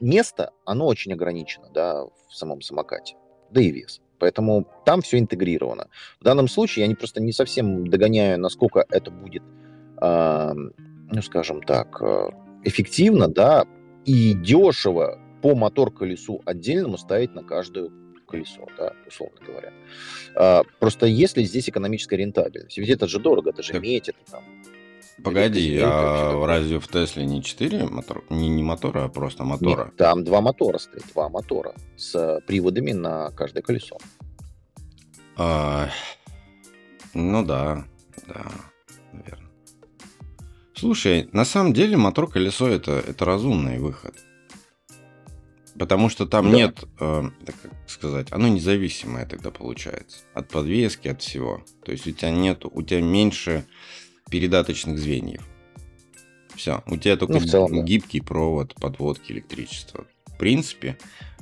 место, 0.00 0.52
оно 0.64 0.86
очень 0.86 1.12
ограничено, 1.12 1.68
да, 1.72 2.04
в 2.04 2.34
самом 2.34 2.60
самокате, 2.60 3.16
да 3.50 3.60
и 3.60 3.70
вес. 3.70 4.00
Поэтому 4.18 4.66
там 4.84 5.02
все 5.02 5.18
интегрировано. 5.18 5.88
В 6.20 6.24
данном 6.24 6.48
случае 6.48 6.84
я 6.84 6.88
не, 6.88 6.94
просто 6.94 7.20
не 7.20 7.32
совсем 7.32 7.86
догоняю, 7.86 8.38
насколько 8.38 8.84
это 8.88 9.10
будет, 9.10 9.42
э, 10.00 10.52
ну, 10.54 11.22
скажем 11.22 11.62
так, 11.62 12.00
э, 12.00 12.30
эффективно, 12.64 13.28
да, 13.28 13.66
и 14.04 14.34
дешево 14.34 15.18
по 15.42 15.54
мотор-колесу 15.54 16.42
отдельному 16.46 16.96
ставить 16.96 17.34
на 17.34 17.42
каждое 17.42 17.90
колесо, 18.26 18.66
да, 18.78 18.92
условно 19.06 19.38
говоря. 19.46 19.72
А, 20.34 20.62
просто 20.80 21.06
если 21.06 21.42
здесь 21.42 21.68
экономическая 21.68 22.16
рентабельность, 22.16 22.78
ведь 22.78 22.88
это 22.88 23.06
же 23.06 23.18
дорого, 23.18 23.50
это 23.50 23.62
же 23.62 23.72
так, 23.72 23.82
медь, 23.82 24.08
это 24.08 24.18
там 24.30 24.42
Погоди, 25.22 25.78
а 25.82 26.44
разве 26.46 26.80
в 26.80 26.88
Тесле 26.88 27.24
не 27.24 27.42
4 27.42 27.86
мотора? 27.86 28.22
Не, 28.30 28.48
не 28.48 28.62
мотора, 28.62 29.04
а 29.04 29.08
просто 29.08 29.44
мотора? 29.44 29.86
Нет, 29.86 29.96
там 29.96 30.24
два 30.24 30.40
мотора 30.40 30.78
стоит, 30.78 31.04
два 31.12 31.28
мотора 31.28 31.74
с 31.96 32.40
приводами 32.46 32.92
на 32.92 33.30
каждое 33.30 33.62
колесо. 33.62 33.96
А, 35.36 35.88
ну 37.14 37.44
да, 37.44 37.84
да, 38.26 38.44
наверное. 39.12 39.50
Слушай, 40.74 41.28
на 41.32 41.44
самом 41.44 41.72
деле 41.72 41.96
мотор-колесо 41.96 42.68
это, 42.68 42.92
это 42.92 43.24
разумный 43.24 43.78
выход. 43.78 44.14
Потому 45.78 46.08
что 46.08 46.26
там 46.26 46.50
да. 46.50 46.56
нет, 46.56 46.84
э, 47.00 47.22
как 47.46 47.72
сказать, 47.88 48.28
оно 48.30 48.46
независимое 48.48 49.26
тогда 49.26 49.50
получается. 49.50 50.18
От 50.32 50.48
подвески, 50.48 51.08
от 51.08 51.20
всего. 51.20 51.64
То 51.84 51.92
есть 51.92 52.06
у 52.06 52.12
тебя 52.12 52.30
нет, 52.30 52.64
у 52.64 52.82
тебя 52.82 53.00
меньше 53.00 53.64
передаточных 54.30 54.98
звеньев. 54.98 55.42
Все, 56.54 56.82
у 56.86 56.96
тебя 56.96 57.16
только 57.16 57.34
ну, 57.34 57.40
целом, 57.40 57.76
да. 57.76 57.82
гибкий 57.82 58.20
провод 58.20 58.74
подводки 58.76 59.32
электричества. 59.32 60.06
В 60.26 60.38
принципе, 60.38 60.96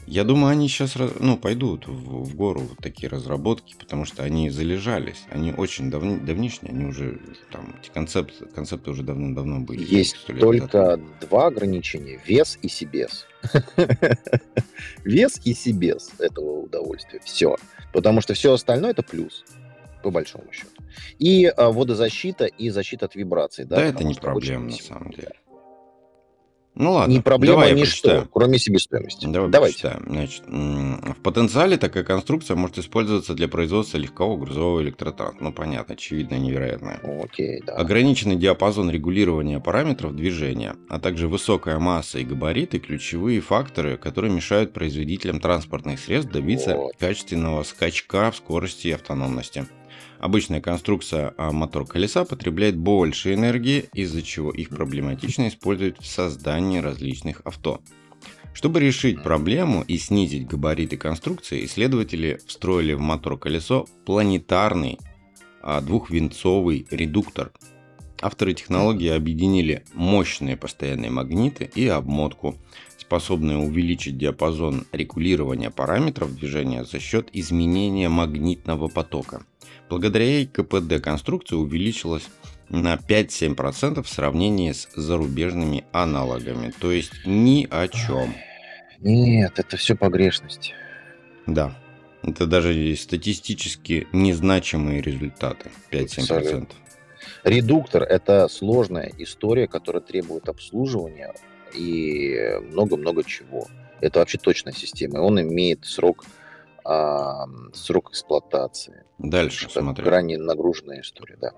я 0.07 0.25
думаю, 0.25 0.53
они 0.53 0.69
сейчас 0.69 0.95
ну, 1.21 1.37
пойдут 1.37 1.87
в, 1.87 2.25
в 2.25 2.35
гору 2.35 2.61
вот 2.61 2.79
такие 2.79 3.09
разработки, 3.09 3.75
потому 3.79 4.05
что 4.05 4.25
они 4.25 4.51
залежались. 4.51 5.25
Они 5.31 5.53
очень 5.53 5.91
давни, 5.91 6.19
давнишние, 6.19 6.73
они 6.73 6.87
уже 6.87 7.21
там, 7.51 7.75
эти 7.81 7.91
концепты, 7.91 8.47
концепты 8.47 8.91
уже 8.91 9.03
давно-давно 9.03 9.61
были. 9.61 9.85
Есть 9.85 10.27
только 10.27 10.79
назад. 10.79 11.01
два 11.21 11.47
ограничения. 11.47 12.21
Вес 12.27 12.59
и 12.63 12.69
себес. 12.69 13.27
Вес 15.05 15.41
и 15.45 15.55
себес 15.55 16.11
этого 16.19 16.63
удовольствия. 16.63 17.21
Все. 17.25 17.57
Потому 17.93 18.21
что 18.23 18.35
все 18.35 18.53
остальное 18.55 18.91
это 18.91 19.03
плюс 19.03 19.45
по 20.03 20.11
большому 20.11 20.53
счету. 20.53 20.71
И 21.19 21.47
а, 21.47 21.71
водозащита 21.71 22.47
и 22.47 22.71
защита 22.71 23.07
от 23.07 23.15
вибраций. 23.15 23.65
Да, 23.65 23.77
да 23.77 23.85
это 23.85 24.05
не 24.05 24.15
проблема 24.15 24.67
на 24.67 24.73
самом 24.73 25.11
деле. 25.13 25.33
Ну 26.75 26.93
ладно. 26.93 27.13
Не 27.13 27.21
проблема 27.21 27.61
давай 27.61 27.75
ничто, 27.75 28.27
кроме 28.33 28.59
себестоимости. 28.59 29.27
Давай 29.27 29.51
Давайте. 29.51 29.89
Прочитаем. 29.91 30.07
Значит, 30.09 30.43
в 30.47 31.23
потенциале 31.23 31.77
такая 31.77 32.03
конструкция 32.03 32.57
может 32.57 32.79
использоваться 32.79 33.35
для 33.35 33.47
производства 33.47 33.99
легкого 33.99 34.39
грузового 34.39 34.83
электротранспорта. 34.83 35.45
Ну, 35.45 35.53
понятно, 35.53 35.95
очевидно, 35.95 36.39
невероятно. 36.39 36.99
Окей, 37.23 37.63
да. 37.67 37.75
Ограниченный 37.75 38.37
диапазон 38.37 38.91
регулирования 38.91 39.61
параметров 39.61 40.17
движения, 40.17 40.77
а 40.89 40.99
также 40.99 41.29
высокая 41.29 41.79
масса 41.79 42.19
и 42.21 42.25
габариты– 42.25 42.79
ключевые 42.81 43.41
факторы, 43.41 43.99
которые 43.99 44.33
мешают 44.33 44.73
производителям 44.73 45.41
транспортных 45.41 46.01
средств 46.01 46.33
добиться 46.33 46.77
вот. 46.77 46.97
качественного 46.99 47.65
скачка 47.65 48.31
в 48.31 48.37
скорости 48.37 48.89
и 48.89 48.93
автономности. 48.93 49.67
Обычная 50.23 50.61
конструкция 50.61 51.35
а 51.37 51.51
мотор 51.51 51.85
колеса 51.85 52.25
потребляет 52.25 52.77
больше 52.77 53.35
энергии, 53.35 53.87
из-за 53.93 54.23
чего 54.23 54.53
их 54.53 54.69
проблематично 54.69 55.49
использовать 55.49 55.99
в 55.99 56.07
создании 56.07 56.79
различных 56.79 57.43
авто. 57.45 57.81
Чтобы 58.55 58.79
решить 58.79 59.21
проблему 59.21 59.83
и 59.83 59.99
снизить 59.99 60.47
габариты 60.47 60.97
конструкции, 60.97 61.65
исследователи 61.65 62.39
встроили 62.47 62.93
в 62.93 63.01
мотор 63.01 63.37
колесо 63.37 63.89
планетарный 64.07 65.01
а, 65.61 65.81
двухвинцовый 65.81 66.87
редуктор. 66.93 67.51
Авторы 68.21 68.55
технологии 68.55 69.11
объединили 69.11 69.83
мощные 69.93 70.57
постоянные 70.57 71.11
магниты 71.11 71.69
и 71.75 71.89
обмотку, 71.89 72.55
способные 73.13 73.59
увеличить 73.59 74.17
диапазон 74.17 74.87
регулирования 74.91 75.71
параметров 75.71 76.35
движения 76.35 76.83
за 76.83 76.99
счет 76.99 77.29
изменения 77.35 78.09
магнитного 78.09 78.89
потока. 78.89 79.45
Благодаря 79.91 80.25
ей 80.25 80.47
КПД 80.47 80.99
конструкции 81.03 81.57
увеличилась 81.57 82.27
на 82.71 82.95
5-7% 82.95 84.03
в 84.03 84.09
сравнении 84.09 84.73
с 84.73 84.89
зарубежными 84.97 85.85
аналогами. 85.93 86.73
То 86.81 86.91
есть 86.91 87.13
ни 87.27 87.69
о 87.71 87.87
чем. 87.89 88.33
Нет, 89.01 89.59
это 89.59 89.77
все 89.77 89.95
погрешность. 89.95 90.73
Да. 91.47 91.77
Это 92.23 92.47
даже 92.47 92.97
статистически 92.97 94.09
незначимые 94.15 95.03
результаты. 95.03 95.71
5-7%. 95.91 96.71
Редуктор– 97.45 98.03
это 98.05 98.49
сложная 98.49 99.13
история, 99.19 99.67
которая 99.69 100.03
требует 100.03 100.49
обслуживания 100.49 101.35
и 101.75 102.59
много-много 102.71 103.25
чего. 103.25 103.67
Это 104.01 104.19
вообще 104.19 104.39
точная 104.39 104.73
система. 104.73 105.19
Он 105.21 105.41
имеет 105.41 105.85
срок, 105.85 106.25
а, 106.85 107.47
срок 107.73 108.11
эксплуатации. 108.11 109.05
Дальше 109.19 109.71
смотри. 109.71 110.05
Крайне 110.05 110.39
нагруженная 110.39 111.03
история, 111.03 111.37
да 111.41 111.53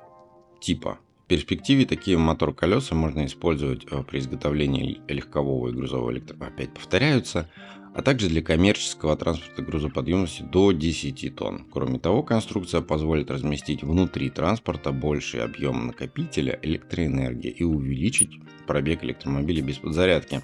типа. 0.65 0.99
В 1.25 1.27
перспективе 1.27 1.87
такие 1.87 2.19
мотор-колеса 2.19 2.95
можно 2.95 3.25
использовать 3.25 3.87
э, 3.91 4.03
при 4.03 4.19
изготовлении 4.19 5.01
легкового 5.09 5.69
и 5.69 5.73
грузового 5.73 6.13
электро... 6.13 6.37
Опять 6.45 6.73
повторяются, 6.75 7.49
а 7.95 8.03
также 8.03 8.29
для 8.29 8.43
коммерческого 8.43 9.17
транспорта 9.17 9.63
грузоподъемности 9.63 10.43
до 10.43 10.73
10 10.73 11.37
тонн. 11.37 11.65
Кроме 11.71 12.01
того, 12.01 12.23
конструкция 12.25 12.81
позволит 12.81 13.31
разместить 13.31 13.85
внутри 13.85 14.31
транспорта 14.31 14.91
больший 14.91 15.43
объем 15.43 15.87
накопителя 15.87 16.59
электроэнергии 16.61 17.51
и 17.51 17.63
увеличить 17.63 18.33
пробег 18.67 19.05
электромобиля 19.05 19.63
без 19.63 19.79
подзарядки. 19.79 20.43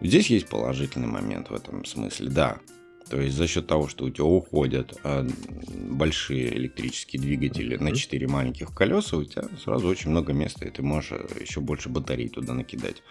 Здесь 0.00 0.30
есть 0.30 0.48
положительный 0.48 1.08
момент 1.08 1.50
в 1.50 1.54
этом 1.54 1.84
смысле. 1.84 2.30
Да, 2.30 2.60
то 3.10 3.20
есть 3.20 3.36
за 3.36 3.48
счет 3.48 3.66
того, 3.66 3.88
что 3.88 4.04
у 4.04 4.10
тебя 4.10 4.24
уходят 4.24 4.96
а, 5.02 5.26
большие 5.90 6.56
электрические 6.56 7.20
двигатели 7.20 7.76
на 7.76 7.94
4 7.94 8.28
маленьких 8.28 8.72
колеса, 8.72 9.16
у 9.16 9.24
тебя 9.24 9.44
сразу 9.62 9.88
очень 9.88 10.10
много 10.10 10.32
места, 10.32 10.64
и 10.66 10.70
ты 10.70 10.82
можешь 10.82 11.12
э, 11.12 11.26
еще 11.40 11.60
больше 11.60 11.88
батарей 11.88 12.28
туда 12.28 12.54
накидать. 12.54 13.02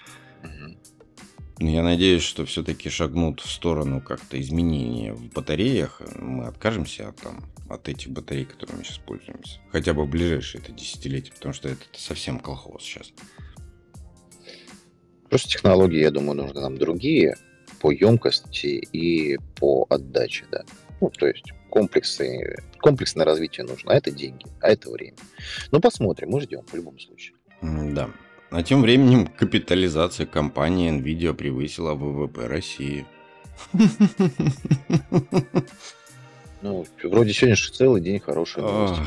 Я 1.59 1.83
надеюсь, 1.83 2.23
что 2.23 2.45
все-таки 2.45 2.89
шагнут 2.89 3.39
в 3.41 3.49
сторону 3.49 4.01
как-то 4.01 4.39
изменения 4.41 5.13
в 5.13 5.31
батареях. 5.31 6.01
Мы 6.15 6.45
откажемся 6.45 7.09
от, 7.09 7.17
там, 7.17 7.43
от 7.69 7.87
этих 7.87 8.09
батарей, 8.09 8.45
которыми 8.45 8.79
мы 8.79 8.83
сейчас 8.83 8.97
пользуемся. 8.97 9.59
Хотя 9.71 9.93
бы 9.93 10.05
в 10.05 10.09
ближайшее 10.09 10.61
это 10.63 10.71
десятилетие, 10.71 11.33
потому 11.33 11.53
что 11.53 11.69
это 11.69 11.83
совсем 11.93 12.39
колхоз 12.39 12.83
сейчас. 12.83 13.11
Просто 15.29 15.49
технологии, 15.49 15.99
я 15.99 16.11
думаю, 16.11 16.35
нужны 16.35 16.61
нам 16.61 16.77
другие 16.77 17.35
по 17.81 17.91
емкости 17.91 18.87
и 18.91 19.37
по 19.55 19.85
отдаче, 19.89 20.45
да. 20.51 20.63
Ну, 21.01 21.09
то 21.09 21.27
есть 21.27 21.51
комплексы, 21.69 22.63
комплексное 22.79 23.25
развитие 23.25 23.65
нужно, 23.65 23.91
а 23.91 23.95
это 23.95 24.11
деньги, 24.11 24.45
а 24.61 24.69
это 24.69 24.89
время. 24.89 25.17
Ну, 25.71 25.79
посмотрим, 25.79 26.29
мы 26.29 26.41
ждем 26.41 26.61
в 26.65 26.73
любом 26.73 26.99
случае. 26.99 27.35
Да. 27.61 28.09
А 28.53 28.61
тем 28.61 28.83
временем 28.83 29.25
капитализация 29.25 30.27
компании 30.27 30.91
Nvidia 30.91 31.33
превысила 31.33 31.95
ВВП 31.95 32.45
России. 32.45 33.07
Ну, 36.61 36.85
вроде 37.03 37.33
сегодня 37.33 37.55
же 37.55 37.71
целый 37.71 37.99
день 37.99 38.19
хорошие 38.19 38.63
новости. 38.63 39.01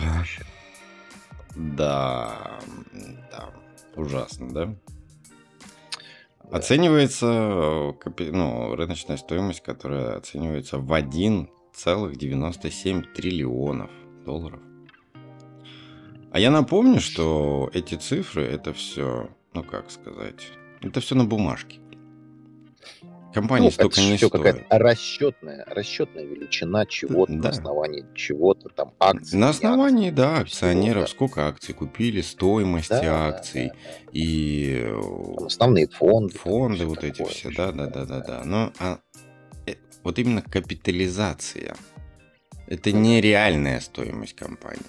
Да, 1.55 2.59
да, 3.31 3.51
ужасно, 3.95 4.53
да? 4.53 4.75
Оценивается 6.51 7.27
э, 7.27 7.93
ну, 8.33 8.75
рыночная 8.75 9.17
стоимость, 9.17 9.63
которая 9.63 10.17
оценивается 10.17 10.79
в 10.79 10.93
1,97 10.93 13.15
триллионов 13.15 13.93
долларов. 14.25 14.59
А 16.33 16.39
я 16.39 16.51
напомню, 16.51 17.01
что 17.01 17.71
эти 17.73 17.95
цифры 17.95 18.45
это 18.45 18.75
все, 18.75 19.31
ну 19.57 19.63
как 19.63 19.91
сказать, 19.91 20.51
это 20.83 21.01
все 21.01 21.15
на 21.15 21.25
бумажке. 21.25 21.81
Компания 23.33 23.65
ну, 23.65 23.71
столько 23.71 24.01
это 24.01 24.11
не 24.11 24.17
все 24.17 24.29
стоит. 24.29 24.43
какая-то 24.43 24.79
расчетная, 24.79 25.65
расчетная 25.67 26.25
величина 26.25 26.85
чего-то 26.87 27.33
да. 27.33 27.39
на 27.39 27.49
основании 27.49 28.05
чего-то 28.15 28.69
там 28.69 28.93
акций. 29.01 29.39
На 29.39 29.49
основании, 29.51 30.09
акций, 30.09 30.17
да, 30.17 30.39
акционеров, 30.39 31.05
да. 31.05 31.09
сколько 31.09 31.49
акций 31.49 31.75
купили, 31.75 32.21
стоимости 32.21 32.91
да, 32.91 33.29
акций 33.29 33.69
да, 33.69 33.75
да, 33.75 34.11
и 34.13 34.87
там 35.37 35.47
основные 35.47 35.89
фонды. 35.89 36.39
Фонды 36.39 36.85
вот 36.85 37.03
эти 37.03 37.25
все, 37.25 37.51
да, 37.51 37.73
да, 37.73 37.87
да, 37.87 38.05
да, 38.05 38.21
да. 38.21 38.45
Но 38.45 38.73
а, 38.79 39.01
э, 39.67 39.75
вот 40.03 40.19
именно 40.19 40.43
капитализация. 40.43 41.77
Это 42.67 42.93
не 42.93 43.21
реальная 43.21 43.81
стоимость 43.81 44.35
компании. 44.35 44.83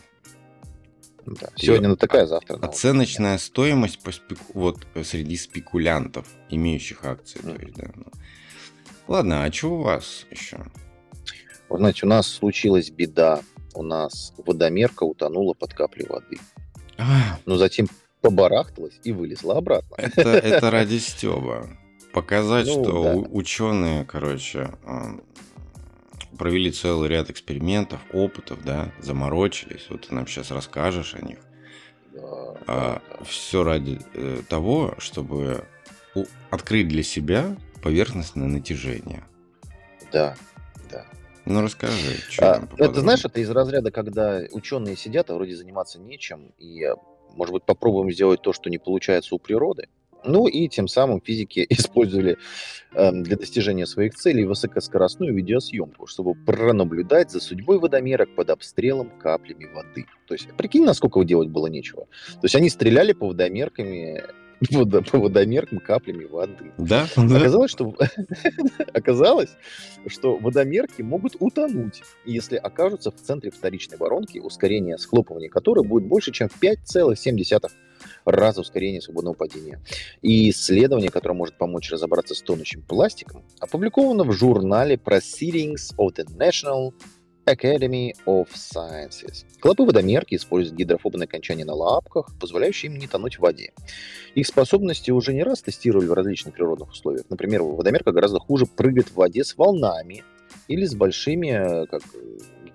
Да. 1.27 1.49
Сегодня 1.55 1.89
на 1.89 1.97
такая, 1.97 2.25
завтра. 2.25 2.57
На 2.57 2.67
оценочная 2.67 3.37
стоимость 3.37 3.99
по 3.99 4.11
спеку... 4.11 4.43
вот 4.53 4.87
среди 5.03 5.35
спекулянтов, 5.35 6.27
имеющих 6.49 7.03
акции. 7.03 7.41
Mm. 7.41 7.55
То 7.55 7.65
есть, 7.65 7.77
да, 7.77 7.91
ну. 7.95 8.05
Ладно, 9.07 9.43
а 9.43 9.51
что 9.51 9.75
у 9.75 9.81
вас 9.81 10.25
еще? 10.31 10.59
Вы 11.69 11.77
знаете, 11.77 12.05
у 12.05 12.09
нас 12.09 12.27
случилась 12.27 12.89
беда. 12.89 13.41
У 13.73 13.83
нас 13.83 14.33
водомерка 14.37 15.03
утонула 15.03 15.53
под 15.53 15.73
каплей 15.73 16.07
воды. 16.07 16.37
А. 16.97 17.39
Но 17.45 17.57
затем 17.57 17.87
побарахталась 18.21 18.99
и 19.03 19.11
вылезла 19.11 19.57
обратно. 19.57 19.95
Это, 19.97 20.29
это 20.29 20.71
ради 20.71 20.97
Стеба. 20.97 21.69
Показать, 22.13 22.67
ну, 22.67 22.83
что 22.83 23.03
да. 23.03 23.15
ученые, 23.15 24.05
короче, 24.05 24.71
провели 26.37 26.71
целый 26.71 27.09
ряд 27.09 27.29
экспериментов, 27.29 27.99
опытов, 28.13 28.63
да, 28.63 28.91
заморочились. 28.99 29.87
Вот 29.89 30.07
ты 30.07 30.15
нам 30.15 30.27
сейчас 30.27 30.51
расскажешь 30.51 31.15
о 31.15 31.25
них. 31.25 31.39
Да, 32.13 32.21
а, 32.67 33.01
да. 33.09 33.25
Все 33.25 33.63
ради 33.63 33.99
э, 34.13 34.41
того, 34.47 34.95
чтобы 34.99 35.65
у, 36.15 36.25
открыть 36.49 36.87
для 36.87 37.03
себя 37.03 37.55
поверхностное 37.81 38.47
натяжение. 38.47 39.23
Да, 40.11 40.35
да. 40.89 41.05
Ну 41.45 41.61
расскажи, 41.61 42.17
что 42.29 42.53
а, 42.53 42.67
Это 42.77 43.01
знаешь, 43.01 43.23
это 43.23 43.39
из 43.39 43.49
разряда, 43.49 43.91
когда 43.91 44.41
ученые 44.51 44.95
сидят, 44.95 45.29
а 45.29 45.35
вроде 45.35 45.55
заниматься 45.55 45.99
нечем, 45.99 46.53
и, 46.57 46.85
может 47.33 47.53
быть, 47.53 47.63
попробуем 47.63 48.11
сделать 48.11 48.41
то, 48.41 48.53
что 48.53 48.69
не 48.69 48.77
получается 48.77 49.35
у 49.35 49.39
природы. 49.39 49.89
Ну 50.27 50.47
и 50.47 50.67
тем 50.67 50.87
самым 50.87 51.21
физики 51.21 51.65
использовали 51.69 52.37
э, 52.93 53.11
для 53.11 53.37
достижения 53.37 53.85
своих 53.85 54.13
целей 54.15 54.45
высокоскоростную 54.45 55.33
видеосъемку, 55.33 56.05
чтобы 56.05 56.35
пронаблюдать 56.35 57.31
за 57.31 57.39
судьбой 57.39 57.79
водомерок 57.79 58.35
под 58.35 58.49
обстрелом 58.49 59.09
каплями 59.19 59.65
воды. 59.73 60.05
То 60.27 60.33
есть, 60.33 60.47
прикинь, 60.57 60.83
насколько 60.83 61.23
делать 61.23 61.49
было 61.49 61.67
нечего. 61.67 62.07
То 62.33 62.43
есть 62.43 62.55
они 62.55 62.69
стреляли 62.69 63.13
по 63.13 63.27
водомерками 63.27 64.23
водо, 64.71 65.01
по 65.01 65.17
водомеркам 65.17 65.79
каплями 65.79 66.25
воды. 66.25 66.71
Да? 66.77 67.07
Оказалось, 67.15 67.71
что, 67.71 67.95
оказалось, 68.93 69.51
что 70.07 70.37
водомерки 70.37 71.01
могут 71.01 71.35
утонуть, 71.39 72.01
если 72.25 72.57
окажутся 72.57 73.11
в 73.11 73.15
центре 73.15 73.51
вторичной 73.51 73.97
воронки, 73.97 74.39
ускорение 74.39 74.97
схлопывания 74.97 75.49
которой 75.49 75.85
будет 75.85 76.05
больше, 76.05 76.31
чем 76.31 76.49
в 76.49 76.61
5,7 76.61 77.71
раза 78.31 78.61
ускорения 78.61 79.01
свободного 79.01 79.33
падения. 79.33 79.81
И 80.21 80.49
исследование, 80.49 81.09
которое 81.09 81.35
может 81.35 81.57
помочь 81.57 81.89
разобраться 81.91 82.35
с 82.35 82.41
тонущим 82.41 82.81
пластиком, 82.81 83.43
опубликовано 83.59 84.23
в 84.23 84.31
журнале 84.31 84.95
Proceedings 84.95 85.95
of 85.97 86.15
the 86.15 86.25
National 86.37 86.93
Academy 87.47 88.11
of 88.25 88.47
Sciences. 88.53 89.45
Клопы-водомерки 89.61 90.35
используют 90.35 90.77
гидрофобные 90.77 91.25
окончания 91.25 91.63
на 91.63 91.73
лапках, 91.73 92.29
позволяющие 92.39 92.91
им 92.91 92.99
не 92.99 93.07
тонуть 93.07 93.37
в 93.37 93.39
воде. 93.39 93.71
Их 94.35 94.45
способности 94.45 95.11
уже 95.11 95.33
не 95.33 95.43
раз 95.43 95.61
тестировали 95.61 96.07
в 96.07 96.13
различных 96.13 96.53
природных 96.53 96.89
условиях. 96.89 97.25
Например, 97.29 97.63
водомерка 97.63 98.11
гораздо 98.11 98.39
хуже 98.39 98.65
прыгает 98.65 99.07
в 99.07 99.15
воде 99.15 99.43
с 99.43 99.55
волнами 99.55 100.23
или 100.67 100.85
с 100.85 100.93
большими, 100.93 101.85
как, 101.87 102.01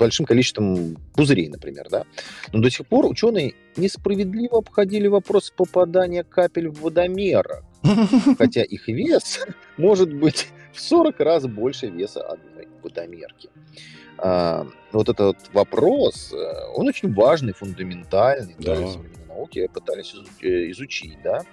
большим 0.02 0.26
количеством 0.26 0.96
пузырей, 1.14 1.48
например. 1.48 1.86
Да? 1.88 2.04
Но 2.52 2.60
до 2.60 2.70
сих 2.70 2.86
пор 2.86 3.06
ученые 3.06 3.54
несправедливо 3.76 4.58
обходили 4.58 5.06
вопрос 5.06 5.52
попадания 5.56 6.24
капель 6.24 6.68
в 6.68 6.80
водомерок, 6.80 7.64
хотя 8.38 8.62
их 8.62 8.88
вес 8.88 9.46
может 9.76 10.12
быть 10.12 10.48
в 10.72 10.80
40 10.80 11.20
раз 11.20 11.46
больше 11.46 11.86
веса 11.86 12.22
одной 12.22 12.68
водомерки. 12.82 13.48
А, 14.18 14.66
вот 14.90 15.08
этот 15.08 15.36
вопрос, 15.52 16.32
э, 16.32 16.36
он 16.74 16.88
очень 16.88 17.14
важный, 17.14 17.52
фундаментальный, 17.52 18.56
да. 18.58 18.74
да, 18.74 18.86
науки 19.28 19.68
пытались 19.72 20.14
э, 20.42 20.70
изучить, 20.72 21.18
да. 21.22 21.44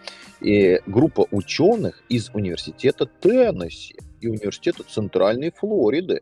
И 0.42 0.80
группа 0.88 1.28
ученых 1.32 2.02
из 2.10 2.30
университета 2.34 3.06
Теннесси 3.06 3.96
и 4.22 4.28
Университета 4.28 4.84
Центральной 4.84 5.52
Флориды 5.52 6.22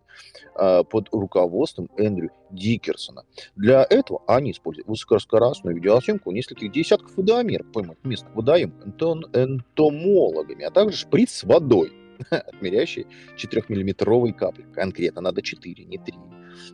э, 0.55 0.83
под 0.83 1.09
руководством 1.11 1.89
Эндрю 1.97 2.31
Дикерсона. 2.51 3.23
Для 3.55 3.85
этого 3.89 4.21
они 4.27 4.51
используют 4.51 4.87
высокоскоростную 4.87 5.75
видеосъемку 5.75 6.31
нескольких 6.31 6.71
десятков 6.71 7.15
водомеров, 7.17 7.71
поймать 7.71 7.97
местных 8.03 8.35
водоемов 8.35 8.75
энтомологами, 8.85 10.63
а 10.63 10.71
также 10.71 10.97
шприц 10.97 11.31
с 11.31 11.43
водой 11.43 11.91
отмеряющий 12.29 13.07
4-миллиметровые 13.37 14.33
капли. 14.33 14.65
Конкретно 14.73 15.21
надо 15.21 15.41
4, 15.41 15.85
не 15.85 15.97
3. 15.97 16.13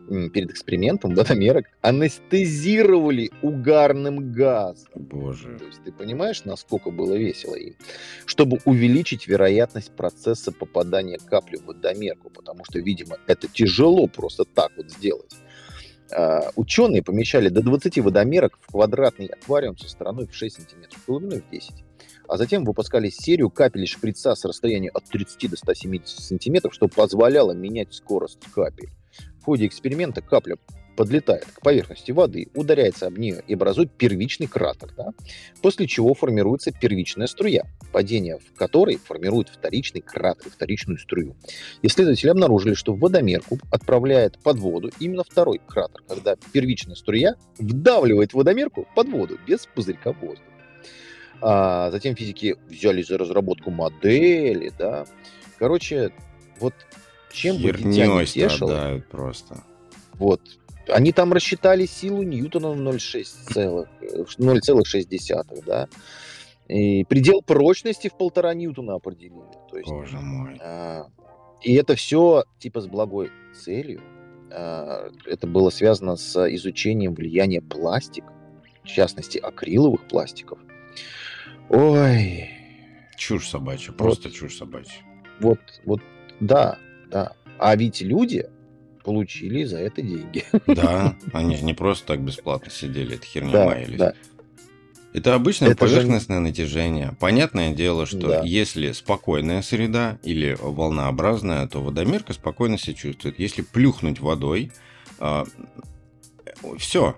Перед 0.08 0.50
экспериментом 0.50 1.14
водомерок 1.14 1.66
анестезировали 1.80 3.30
угарным 3.42 4.32
газом. 4.32 4.88
Боже. 4.94 5.56
То 5.58 5.64
есть 5.64 5.82
ты 5.84 5.92
понимаешь, 5.92 6.44
насколько 6.44 6.90
было 6.90 7.14
весело 7.14 7.54
им? 7.54 7.74
Чтобы 8.26 8.58
увеличить 8.64 9.26
вероятность 9.26 9.92
процесса 9.92 10.52
попадания 10.52 11.18
капли 11.18 11.56
в 11.56 11.66
водомерку, 11.66 12.30
потому 12.30 12.64
что, 12.64 12.78
видимо, 12.78 13.16
это 13.26 13.48
тяжело 13.48 14.06
просто 14.06 14.44
так 14.44 14.72
вот 14.76 14.90
сделать. 14.90 15.34
Uh, 16.10 16.52
ученые 16.54 17.02
помещали 17.02 17.48
до 17.48 17.62
20 17.62 17.98
водомерок 17.98 18.58
в 18.60 18.66
квадратный 18.70 19.26
аквариум 19.26 19.76
со 19.78 19.88
стороной 19.88 20.26
в 20.26 20.34
6 20.34 20.56
сантиметров, 20.56 21.02
глубиной 21.06 21.40
в 21.40 21.50
10 21.50 21.72
а 22.28 22.36
затем 22.36 22.64
выпускали 22.64 23.10
серию 23.10 23.50
капель 23.50 23.86
шприца 23.86 24.34
с 24.34 24.44
расстояния 24.44 24.90
от 24.90 25.04
30 25.04 25.50
до 25.50 25.56
170 25.56 26.20
сантиметров, 26.20 26.74
что 26.74 26.88
позволяло 26.88 27.52
менять 27.52 27.92
скорость 27.92 28.40
капель. 28.54 28.90
В 29.44 29.46
ходе 29.46 29.66
эксперимента 29.66 30.22
капля 30.22 30.56
подлетает 30.96 31.44
к 31.44 31.60
поверхности 31.60 32.12
воды, 32.12 32.48
ударяется 32.54 33.08
об 33.08 33.18
нее 33.18 33.44
и 33.46 33.52
образует 33.52 33.92
первичный 33.92 34.46
кратер, 34.46 34.88
да? 34.96 35.10
после 35.60 35.86
чего 35.86 36.14
формируется 36.14 36.72
первичная 36.72 37.26
струя, 37.26 37.66
падение 37.92 38.38
в 38.38 38.56
которой 38.56 38.96
формирует 38.96 39.50
вторичный 39.50 40.00
кратер, 40.00 40.50
вторичную 40.50 40.98
струю. 40.98 41.36
Исследователи 41.82 42.30
обнаружили, 42.30 42.72
что 42.72 42.94
водомерку 42.94 43.58
отправляет 43.70 44.38
под 44.42 44.56
воду 44.60 44.90
именно 44.98 45.24
второй 45.24 45.60
кратер, 45.68 46.00
когда 46.08 46.36
первичная 46.54 46.94
струя 46.94 47.36
вдавливает 47.58 48.32
водомерку 48.32 48.88
под 48.96 49.08
воду 49.10 49.38
без 49.46 49.66
пузырька 49.66 50.12
воздуха. 50.12 50.48
А 51.42 51.90
затем 51.90 52.16
физики 52.16 52.56
взялись 52.66 53.08
за 53.08 53.18
разработку 53.18 53.70
модели, 53.70 54.72
да. 54.78 55.04
Короче, 55.58 56.12
вот 56.60 56.72
чем 57.34 57.56
бы 57.56 57.72
дитя 57.72 58.06
не 58.06 58.26
тешило, 58.26 59.02
просто. 59.10 59.64
Вот. 60.14 60.40
Они 60.88 61.12
там 61.12 61.32
рассчитали 61.32 61.86
силу 61.86 62.22
Ньютона 62.22 62.74
на 62.74 62.90
0,6, 62.90 65.62
да. 65.66 65.88
И 66.68 67.04
предел 67.04 67.42
прочности 67.42 68.08
в 68.08 68.16
полтора 68.16 68.54
Ньютона 68.54 68.94
определили. 68.94 69.42
То 69.70 69.78
есть, 69.78 69.90
Боже 69.90 70.18
мой. 70.18 70.58
А, 70.62 71.08
и 71.62 71.74
это 71.74 71.94
все 71.94 72.44
типа 72.58 72.80
с 72.80 72.86
благой 72.86 73.30
целью. 73.54 74.00
А, 74.50 75.10
это 75.26 75.46
было 75.46 75.68
связано 75.70 76.16
с 76.16 76.36
изучением 76.54 77.14
влияния 77.14 77.60
пластика, 77.60 78.32
в 78.82 78.88
частности 78.88 79.38
акриловых 79.38 80.08
пластиков, 80.08 80.58
Ой. 81.68 82.50
Чушь 83.16 83.48
собачья, 83.48 83.92
просто 83.92 84.28
вот, 84.28 84.36
чушь 84.36 84.56
собачья. 84.56 85.02
Вот, 85.40 85.58
вот, 85.84 86.00
да, 86.40 86.78
да. 87.14 87.32
А 87.58 87.76
ведь 87.76 88.02
люди 88.02 88.46
получили 89.04 89.64
за 89.64 89.78
это 89.78 90.02
деньги. 90.02 90.44
Да, 90.66 91.16
они 91.32 91.56
же 91.56 91.64
не 91.64 91.74
просто 91.74 92.06
так 92.08 92.20
бесплатно 92.20 92.70
сидели, 92.70 93.14
это 93.16 93.24
херня 93.24 93.52
да, 93.52 93.66
маялись. 93.66 93.98
Да. 93.98 94.14
Это 95.12 95.34
обычное 95.36 95.70
это 95.70 95.78
поверхностное 95.78 96.38
же... 96.38 96.42
натяжение. 96.42 97.14
Понятное 97.20 97.72
дело, 97.72 98.04
что 98.04 98.26
да. 98.26 98.42
если 98.42 98.90
спокойная 98.90 99.62
среда 99.62 100.18
или 100.24 100.56
волнообразная, 100.60 101.68
то 101.68 101.80
водомерка 101.80 102.32
спокойно 102.32 102.78
себя 102.78 102.94
чувствует. 102.94 103.38
Если 103.38 103.62
плюхнуть 103.62 104.18
водой, 104.18 104.72
э, 105.20 105.44
все, 106.78 107.16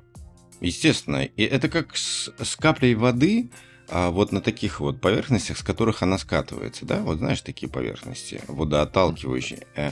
естественно. 0.61 1.25
И 1.25 1.43
это 1.43 1.71
как 1.71 1.97
с, 1.97 2.31
с 2.39 2.57
каплей 2.57 2.95
воды 2.95 3.49
а 3.89 4.11
вот 4.11 4.33
на 4.33 4.41
таких 4.41 4.81
вот 4.81 5.01
поверхностях, 5.01 5.59
с 5.59 5.63
которых 5.63 6.03
она 6.03 6.19
скатывается, 6.19 6.85
да, 6.85 7.01
вот 7.01 7.19
знаешь, 7.19 7.41
такие 7.41 7.69
поверхности, 7.71 8.41
водоотталкивающие, 8.49 9.67
э, 9.77 9.91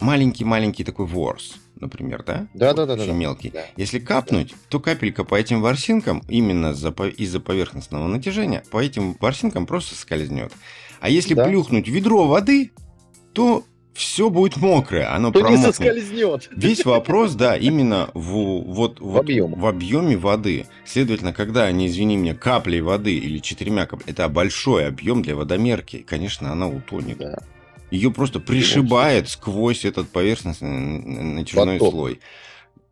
маленький-маленький 0.00 0.84
такой 0.84 1.06
ворс, 1.06 1.56
например, 1.76 2.22
да? 2.24 2.48
Да, 2.54 2.68
вот, 2.68 2.76
да, 2.76 2.86
да, 2.86 2.92
очень 2.94 3.06
да. 3.06 3.12
мелкий. 3.12 3.50
Да. 3.50 3.64
Если 3.76 3.98
капнуть, 3.98 4.50
да. 4.50 4.56
то 4.68 4.80
капелька 4.80 5.24
по 5.24 5.34
этим 5.34 5.60
ворсинкам, 5.60 6.22
именно 6.28 6.72
из-за 6.72 7.40
поверхностного 7.40 8.06
натяжения, 8.08 8.62
по 8.70 8.82
этим 8.82 9.16
ворсинкам 9.20 9.66
просто 9.66 9.94
скользнет. 9.94 10.52
А 11.00 11.10
если 11.10 11.34
да. 11.34 11.44
плюхнуть 11.46 11.88
ведро 11.88 12.26
воды, 12.26 12.72
то 13.32 13.64
все 13.98 14.30
будет 14.30 14.56
мокрое, 14.56 15.12
оно 15.12 15.30
То 15.32 15.40
промокнет. 15.40 15.58
не 15.58 15.64
соскользнет. 15.66 16.48
Весь 16.52 16.84
вопрос, 16.84 17.34
да, 17.34 17.56
именно 17.56 18.10
в, 18.14 18.62
вот, 18.62 19.00
в, 19.00 19.04
вот, 19.04 19.20
объеме. 19.20 19.56
в 19.56 19.66
объеме 19.66 20.16
воды. 20.16 20.66
Следовательно, 20.84 21.32
когда 21.32 21.64
они, 21.64 21.88
извини 21.88 22.16
меня, 22.16 22.34
каплей 22.34 22.80
воды 22.80 23.18
или 23.18 23.38
четырьмя 23.38 23.86
каплями, 23.86 24.10
это 24.10 24.28
большой 24.28 24.86
объем 24.86 25.22
для 25.22 25.34
водомерки, 25.34 25.98
конечно, 25.98 26.52
она 26.52 26.68
утонет. 26.68 27.18
Да. 27.18 27.38
Ее 27.90 28.12
просто 28.12 28.38
пришибает 28.38 29.28
сквозь 29.28 29.84
этот 29.84 30.10
поверхностный 30.10 30.70
натяжной 30.70 31.78
Поток. 31.78 31.92
слой. 31.92 32.20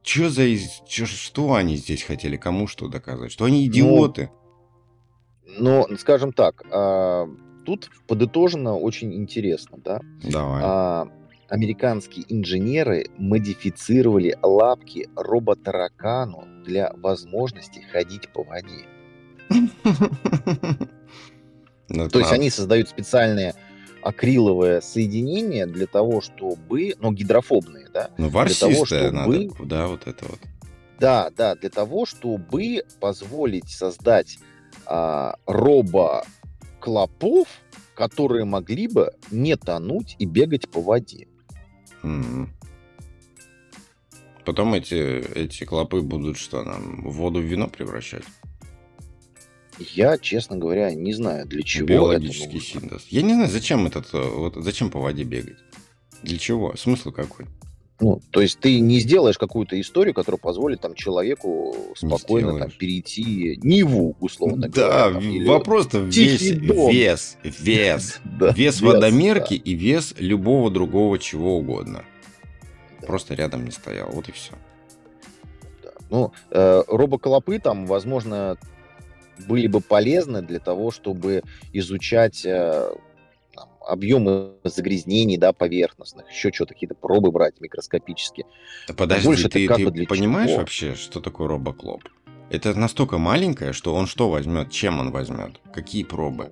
Чё 0.03 0.29
за... 0.29 0.45
Чё, 0.89 1.07
что 1.07 1.55
они 1.55 1.77
здесь 1.77 2.03
хотели? 2.03 2.37
Кому 2.37 2.67
что 2.67 2.89
доказать? 2.89 3.31
Что 3.31 3.45
они 3.45 3.61
ну, 3.61 3.73
идиоты? 3.73 4.31
Ну, 5.59 5.87
ну 5.89 5.97
скажем 5.99 6.33
так, 6.33 6.63
а, 6.71 7.29
тут 7.67 7.91
подытожено 8.07 8.77
очень 8.77 9.13
интересно, 9.13 9.79
да? 9.85 10.01
Давай. 10.23 10.63
А, 10.65 11.09
американские 11.49 12.25
инженеры 12.29 13.07
модифицировали 13.19 14.39
лапки 14.43 15.11
роботаракану 15.17 16.45
для 16.65 16.93
возможности 16.95 17.81
ходить 17.93 18.33
по 18.33 18.45
воде. 18.45 18.87
То 21.89 22.19
есть 22.19 22.33
они 22.33 22.51
создают 22.51 22.89
специальные 22.89 23.55
акриловое 24.03 24.81
соединение 24.81 25.67
для 25.67 25.87
того, 25.87 26.21
чтобы, 26.21 26.95
ну, 27.01 27.13
гидрофобные, 27.13 27.89
да? 27.93 28.11
Ну, 28.19 28.29
ворсистое 28.29 29.11
надо, 29.11 29.49
да, 29.65 29.89
вот 29.89 30.07
это 30.07 30.25
вот. 30.29 30.39
Да, 31.01 31.31
да, 31.37 31.57
для 31.57 31.71
того, 31.71 32.07
чтобы 32.07 32.85
позволить 33.01 33.69
создать 33.69 34.39
а, 34.87 35.37
робо 35.47 36.25
клопов, 36.87 37.49
которые 37.97 38.45
могли 38.45 38.87
бы 38.87 39.13
не 39.33 39.57
тонуть 39.57 40.15
и 40.21 40.25
бегать 40.25 40.71
по 40.71 40.81
воде. 40.81 41.27
Mm-hmm. 42.05 42.47
Потом 44.45 44.75
эти, 44.75 44.95
эти 45.35 45.65
клопы 45.65 46.01
будут 46.01 46.39
что, 46.39 46.63
нам 46.63 47.03
воду 47.03 47.41
в 47.41 47.43
вино 47.43 47.67
превращать? 47.67 48.23
Я, 49.81 50.17
честно 50.17 50.57
говоря, 50.57 50.95
не 50.95 51.13
знаю, 51.13 51.45
для 51.47 51.65
чего 51.65 51.89
Биологический 51.89 52.61
синтез. 52.61 53.05
Я 53.11 53.23
не 53.23 53.35
знаю, 53.35 53.51
зачем 53.51 53.85
этот, 53.85 54.15
э, 54.15 54.23
вот, 54.23 54.55
зачем 54.55 54.89
по 54.89 55.01
воде 55.01 55.25
бегать? 55.25 55.59
Для 56.23 56.39
чего? 56.39 56.77
Смысл 56.77 57.11
какой? 57.11 57.47
Ну, 57.99 58.21
то 58.31 58.43
есть 58.43 58.59
ты 58.61 58.79
не 58.81 59.01
сделаешь 59.01 59.39
какую-то 59.39 59.81
историю, 59.81 60.13
которая 60.13 60.39
позволит 60.39 60.83
там 60.83 60.95
человеку 60.95 61.75
спокойно 61.95 62.59
там, 62.59 62.71
перейти 62.71 63.59
Ниву, 63.63 64.15
условно 64.21 64.69
да, 64.69 65.11
говоря. 65.11 65.41
Да, 65.41 65.53
вопрос-то 65.53 65.99
весь, 66.01 66.43
вес, 66.43 67.39
вес, 67.43 68.21
да, 68.39 68.51
вес 68.51 68.83
водомерки 68.83 69.57
да. 69.57 69.63
и 69.65 69.75
вес 69.75 70.15
любого 70.19 70.71
другого 70.71 71.19
чего 71.19 71.57
угодно. 71.57 72.05
Да. 73.01 73.07
Просто 73.07 73.35
рядом 73.35 73.65
не 73.65 73.71
стоял, 73.71 74.11
вот 74.11 74.29
и 74.29 74.33
все. 74.33 74.53
Да. 75.83 75.91
Ну, 76.11 76.33
э, 76.51 76.83
робоколопы 76.89 77.59
там, 77.59 77.87
возможно, 77.87 78.59
были 79.49 79.69
бы 79.69 79.81
полезны 79.81 80.43
для 80.43 80.59
того, 80.59 80.91
чтобы 80.91 81.43
изучать 81.73 82.45
э, 82.45 82.91
объемы 83.87 84.53
загрязнений, 84.65 85.37
да, 85.37 85.53
поверхностных, 85.53 86.31
еще 86.31 86.53
что-то, 86.53 86.75
какие-то 86.75 86.95
пробы 86.95 87.31
брать 87.31 87.61
микроскопические. 87.61 88.47
Да 88.89 88.95
подожди, 88.95 89.27
Больше 89.27 89.49
ты, 89.49 89.67
ты 89.67 89.91
бы 89.91 90.07
понимаешь 90.07 90.51
чего? 90.51 90.59
вообще, 90.59 90.95
что 90.95 91.21
такое 91.21 91.49
робоклоп? 91.49 92.03
Это 92.51 92.75
настолько 92.79 93.19
маленькое, 93.19 93.73
что 93.73 93.95
он 93.95 94.07
что 94.07 94.29
возьмет, 94.31 94.71
чем 94.71 95.01
он 95.01 95.11
возьмет, 95.11 95.61
какие 95.73 96.05
пробы? 96.05 96.51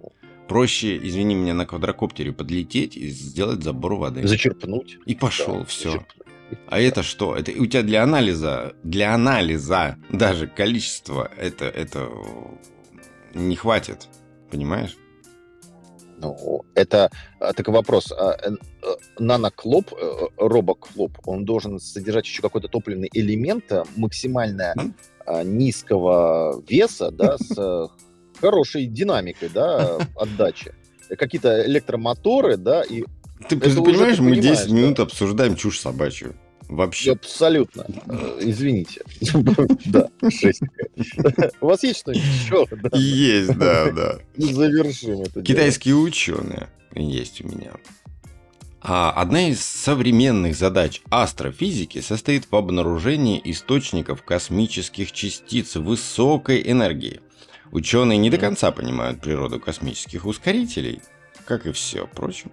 Проще, 0.49 0.99
извини 0.99 1.35
меня, 1.35 1.55
на 1.55 1.67
квадрокоптере 1.67 2.33
подлететь 2.33 2.97
и 2.97 3.09
сделать 3.09 3.63
забор 3.63 3.95
воды. 3.95 4.27
Зачерпнуть. 4.27 4.99
И 5.07 5.15
пошел, 5.15 5.61
да, 5.61 5.65
все. 5.65 5.91
Зачерпнуть. 5.93 6.25
А 6.67 6.81
это 6.81 7.03
что? 7.03 7.35
Это 7.37 7.53
у 7.53 7.67
тебя 7.67 7.83
для 7.83 8.03
анализа, 8.03 8.75
для 8.83 9.15
анализа 9.15 9.97
даже 10.11 10.47
количество 10.47 11.31
это, 11.37 11.65
это 11.65 12.11
не 13.35 13.57
хватит, 13.57 14.09
понимаешь? 14.51 14.97
Ну, 16.19 16.65
это 16.75 17.11
а, 17.41 17.53
такой 17.53 17.75
вопрос. 17.75 18.13
А, 18.13 18.37
э, 18.41 18.51
наноклоп, 19.19 19.93
э, 19.93 20.27
робоклоп, 20.37 21.19
он 21.27 21.45
должен 21.45 21.79
содержать 21.81 22.27
еще 22.27 22.43
какой-то 22.43 22.69
топливный 22.69 23.11
элемент 23.13 23.71
э, 23.71 23.83
максимально 23.97 24.75
низкого 25.45 26.63
веса, 26.69 27.11
да, 27.11 27.39
с 27.39 27.89
хорошей 28.41 28.87
динамикой, 28.87 29.49
да, 29.49 29.99
отдачи 30.17 30.75
какие-то 31.19 31.67
электромоторы, 31.67 32.57
да, 32.57 32.83
и 32.83 33.05
ты, 33.49 33.57
ты 33.59 33.83
понимаешь, 33.83 34.19
мы 34.19 34.37
10 34.37 34.69
да? 34.69 34.75
минут 34.75 35.01
обсуждаем 35.01 35.57
чушь 35.57 35.81
собачью. 35.81 36.35
Вообще. 36.69 37.13
Абсолютно. 37.13 37.87
Э, 38.07 38.39
извините. 38.41 39.03
Да. 39.87 40.09
У 41.61 41.67
вас 41.67 41.83
есть 41.83 42.01
что-нибудь 42.01 42.25
еще? 42.25 42.67
Есть, 42.95 43.57
да, 43.59 43.91
да. 43.91 44.19
Завершим 44.37 45.23
это. 45.23 45.43
Китайские 45.43 45.97
ученые 45.97 46.69
есть 46.95 47.45
у 47.45 47.49
меня. 47.49 47.73
А 48.81 49.11
одна 49.11 49.49
из 49.49 49.61
современных 49.61 50.57
задач 50.57 51.01
астрофизики 51.11 52.01
состоит 52.01 52.51
в 52.51 52.55
обнаружении 52.55 53.41
источников 53.45 54.23
космических 54.23 55.13
частиц 55.13 55.77
высокой 55.77 56.63
энергии. 56.71 57.21
Ученые 57.73 58.19
не 58.19 58.31
до 58.31 58.37
конца 58.39 58.71
понимают 58.73 59.21
природу 59.21 59.59
космических 59.59 60.27
ускорителей, 60.27 61.01
как 61.45 61.67
и 61.67 61.73
все 61.73 62.07
прочим. 62.07 62.51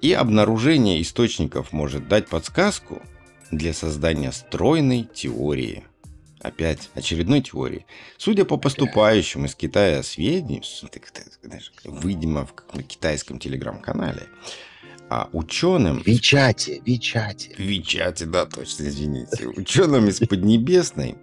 И 0.00 0.12
обнаружение 0.12 1.00
источников 1.02 1.72
может 1.72 2.08
дать 2.08 2.28
подсказку 2.28 3.02
для 3.50 3.72
создания 3.72 4.32
стройной 4.32 5.08
теории. 5.12 5.84
Опять 6.40 6.90
очередной 6.94 7.40
теории. 7.40 7.86
Судя 8.18 8.44
по 8.44 8.56
поступающим 8.56 9.46
из 9.46 9.54
Китая 9.54 10.02
сведениям, 10.02 10.62
видимо, 11.84 12.46
в 12.46 12.82
китайском 12.82 13.38
телеграм-канале, 13.38 14.28
а 15.08 15.28
ученым... 15.32 16.02
Вичате, 16.04 16.82
Вичате. 16.84 17.54
Вичате, 17.58 18.26
да, 18.26 18.44
точно, 18.44 18.84
извините. 18.84 19.46
Ученым 19.48 20.08
из 20.08 20.18
Поднебесной 20.18 21.16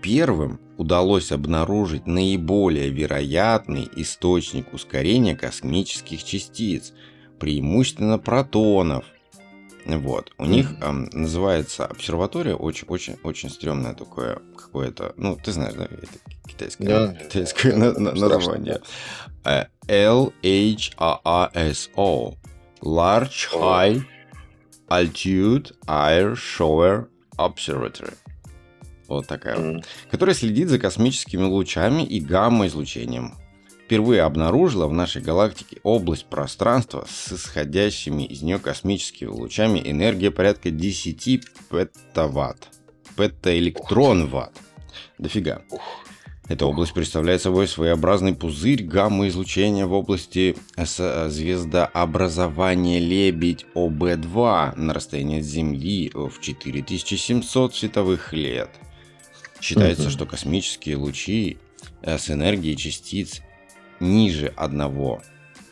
первым 0.00 0.60
удалось 0.78 1.32
обнаружить 1.32 2.06
наиболее 2.06 2.88
вероятный 2.88 3.88
источник 3.96 4.72
ускорения 4.72 5.36
космических 5.36 6.24
частиц– 6.24 6.92
преимущественно 7.40 8.18
протонов. 8.20 9.04
Вот. 9.86 10.30
У 10.38 10.44
них 10.44 10.74
э, 10.80 10.90
называется 11.12 11.86
обсерватория 11.86 12.54
очень, 12.54 12.86
очень, 12.86 13.16
очень 13.24 13.50
стрёмное 13.50 13.94
такое 13.94 14.38
какое-то, 14.56 15.14
ну, 15.16 15.36
ты 15.42 15.50
знаешь, 15.52 15.74
да, 15.74 15.86
это 15.86 16.06
китайское, 16.46 16.86
да, 16.86 17.14
китайское 17.24 17.74
на, 17.74 17.92
на, 17.98 18.12
название. 18.12 18.80
Э, 19.44 19.64
LHRSO. 19.88 20.36
Large 22.82 23.48
High 23.52 24.02
Altitude 24.88 25.72
Air 25.86 26.34
Shower 26.34 27.08
Observatory. 27.36 28.14
Вот 29.10 29.26
такая 29.26 29.58
mm. 29.58 29.84
Которая 30.10 30.34
следит 30.36 30.68
за 30.68 30.78
космическими 30.78 31.42
лучами 31.42 32.02
и 32.02 32.20
гамма-излучением 32.20 33.34
впервые 33.84 34.22
обнаружила 34.22 34.86
в 34.86 34.92
нашей 34.92 35.20
галактике 35.20 35.80
область 35.82 36.26
пространства 36.26 37.04
с 37.10 37.32
исходящими 37.32 38.22
из 38.22 38.42
нее 38.42 38.60
космическими 38.60 39.28
лучами 39.28 39.82
энергия 39.84 40.30
порядка 40.30 40.70
10 40.70 41.44
петаватт. 41.68 42.68
Петаэлектрон-ватт. 43.16 44.52
Дофига. 45.18 45.62
Эта 46.46 46.66
область 46.66 46.94
представляет 46.94 47.42
собой 47.42 47.66
своеобразный 47.66 48.36
пузырь 48.36 48.84
гамма-излучения 48.84 49.86
в 49.86 49.92
области 49.92 50.54
звездообразования 50.76 53.00
Лебедь 53.00 53.66
ОБ-2 53.74 54.78
на 54.78 54.94
расстоянии 54.94 55.40
от 55.40 55.44
Земли 55.44 56.12
в 56.14 56.40
4700 56.40 57.74
световых 57.74 58.32
лет. 58.32 58.70
Считается, 59.60 60.08
uh-huh. 60.08 60.10
что 60.10 60.26
космические 60.26 60.96
лучи 60.96 61.58
с 62.02 62.30
энергией 62.30 62.76
частиц 62.76 63.42
ниже 64.00 64.48
одного 64.56 65.22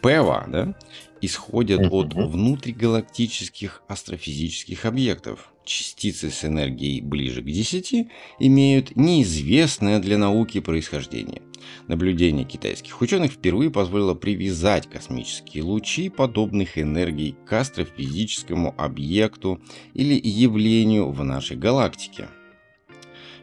ПЭВа, 0.03 0.45
да, 0.49 0.75
исходят 1.21 1.81
uh-huh. 1.81 1.91
от 1.91 2.15
внутригалактических 2.15 3.83
астрофизических 3.89 4.85
объектов. 4.85 5.53
Частицы 5.65 6.31
с 6.31 6.45
энергией 6.45 7.03
ближе 7.03 7.43
к 7.43 7.47
10 7.47 8.09
имеют 8.39 8.97
неизвестное 8.97 9.99
для 9.99 10.17
науки 10.17 10.61
происхождение. 10.61 11.43
Наблюдение 11.89 12.45
китайских 12.45 13.01
ученых 13.01 13.33
впервые 13.33 13.71
позволило 13.71 14.15
привязать 14.15 14.89
космические 14.89 15.65
лучи 15.65 16.09
подобных 16.09 16.79
энергий 16.79 17.37
к 17.47 17.53
астрофизическому 17.53 18.75
объекту 18.79 19.61
или 19.95 20.19
явлению 20.23 21.11
в 21.11 21.23
нашей 21.25 21.57
галактике. 21.57 22.29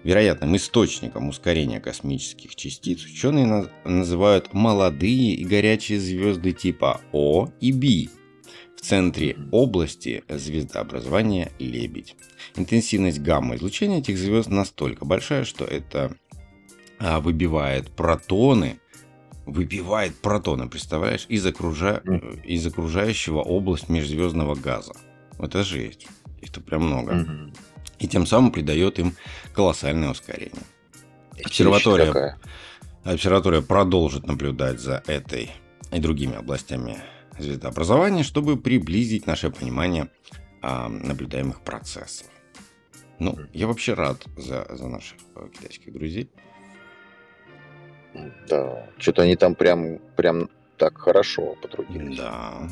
Вероятным 0.05 0.55
источником 0.55 1.29
ускорения 1.29 1.79
космических 1.79 2.55
частиц 2.55 3.03
ученые 3.05 3.71
называют 3.85 4.53
молодые 4.53 5.33
и 5.33 5.43
горячие 5.43 5.99
звезды 5.99 6.51
типа 6.51 7.01
О 7.11 7.49
и 7.59 7.71
Б 7.71 8.11
в 8.77 8.81
центре 8.81 9.35
области 9.51 10.23
звездообразования 10.29 11.51
Лебедь. 11.57 12.15
Интенсивность 12.55 13.17
гамма-излучения 13.17 13.97
этих 13.97 14.19
звезд 14.19 14.47
настолько 14.47 15.05
большая, 15.05 15.43
что 15.43 15.65
это 15.65 16.15
а, 16.99 17.19
выбивает 17.19 17.89
протоны, 17.89 18.79
выбивает 19.47 20.15
протоны, 20.17 20.69
представляешь, 20.69 21.25
из, 21.29 21.43
окружа... 21.47 22.03
из 22.43 22.67
окружающего 22.67 23.39
область 23.39 23.89
межзвездного 23.89 24.53
газа. 24.53 24.93
Это 25.39 25.63
жесть. 25.63 26.05
Их-то 26.43 26.61
прям 26.61 26.83
много 26.83 27.51
и 27.99 28.07
тем 28.07 28.25
самым 28.25 28.51
придает 28.51 28.99
им 28.99 29.15
колоссальное 29.53 30.09
ускорение. 30.09 30.63
Обсерватория, 31.43 32.37
обсерватория 33.03 33.61
продолжит 33.61 34.25
наблюдать 34.27 34.79
за 34.79 35.03
этой 35.07 35.51
и 35.91 35.99
другими 35.99 36.35
областями 36.35 36.97
звездообразования, 37.37 38.23
чтобы 38.23 38.57
приблизить 38.57 39.27
наше 39.27 39.49
понимание 39.49 40.09
а, 40.61 40.87
наблюдаемых 40.89 41.61
процессов. 41.61 42.27
Ну, 43.19 43.37
я 43.53 43.67
вообще 43.67 43.93
рад 43.93 44.23
за, 44.37 44.65
за 44.75 44.87
наших 44.87 45.17
э, 45.35 45.47
китайских 45.53 45.93
друзей. 45.93 46.29
Да, 48.49 48.89
что-то 48.97 49.23
они 49.23 49.35
там 49.35 49.55
прям, 49.55 49.99
прям 50.15 50.49
так 50.77 50.97
хорошо 50.97 51.55
потрудились. 51.61 52.17
Да. 52.17 52.69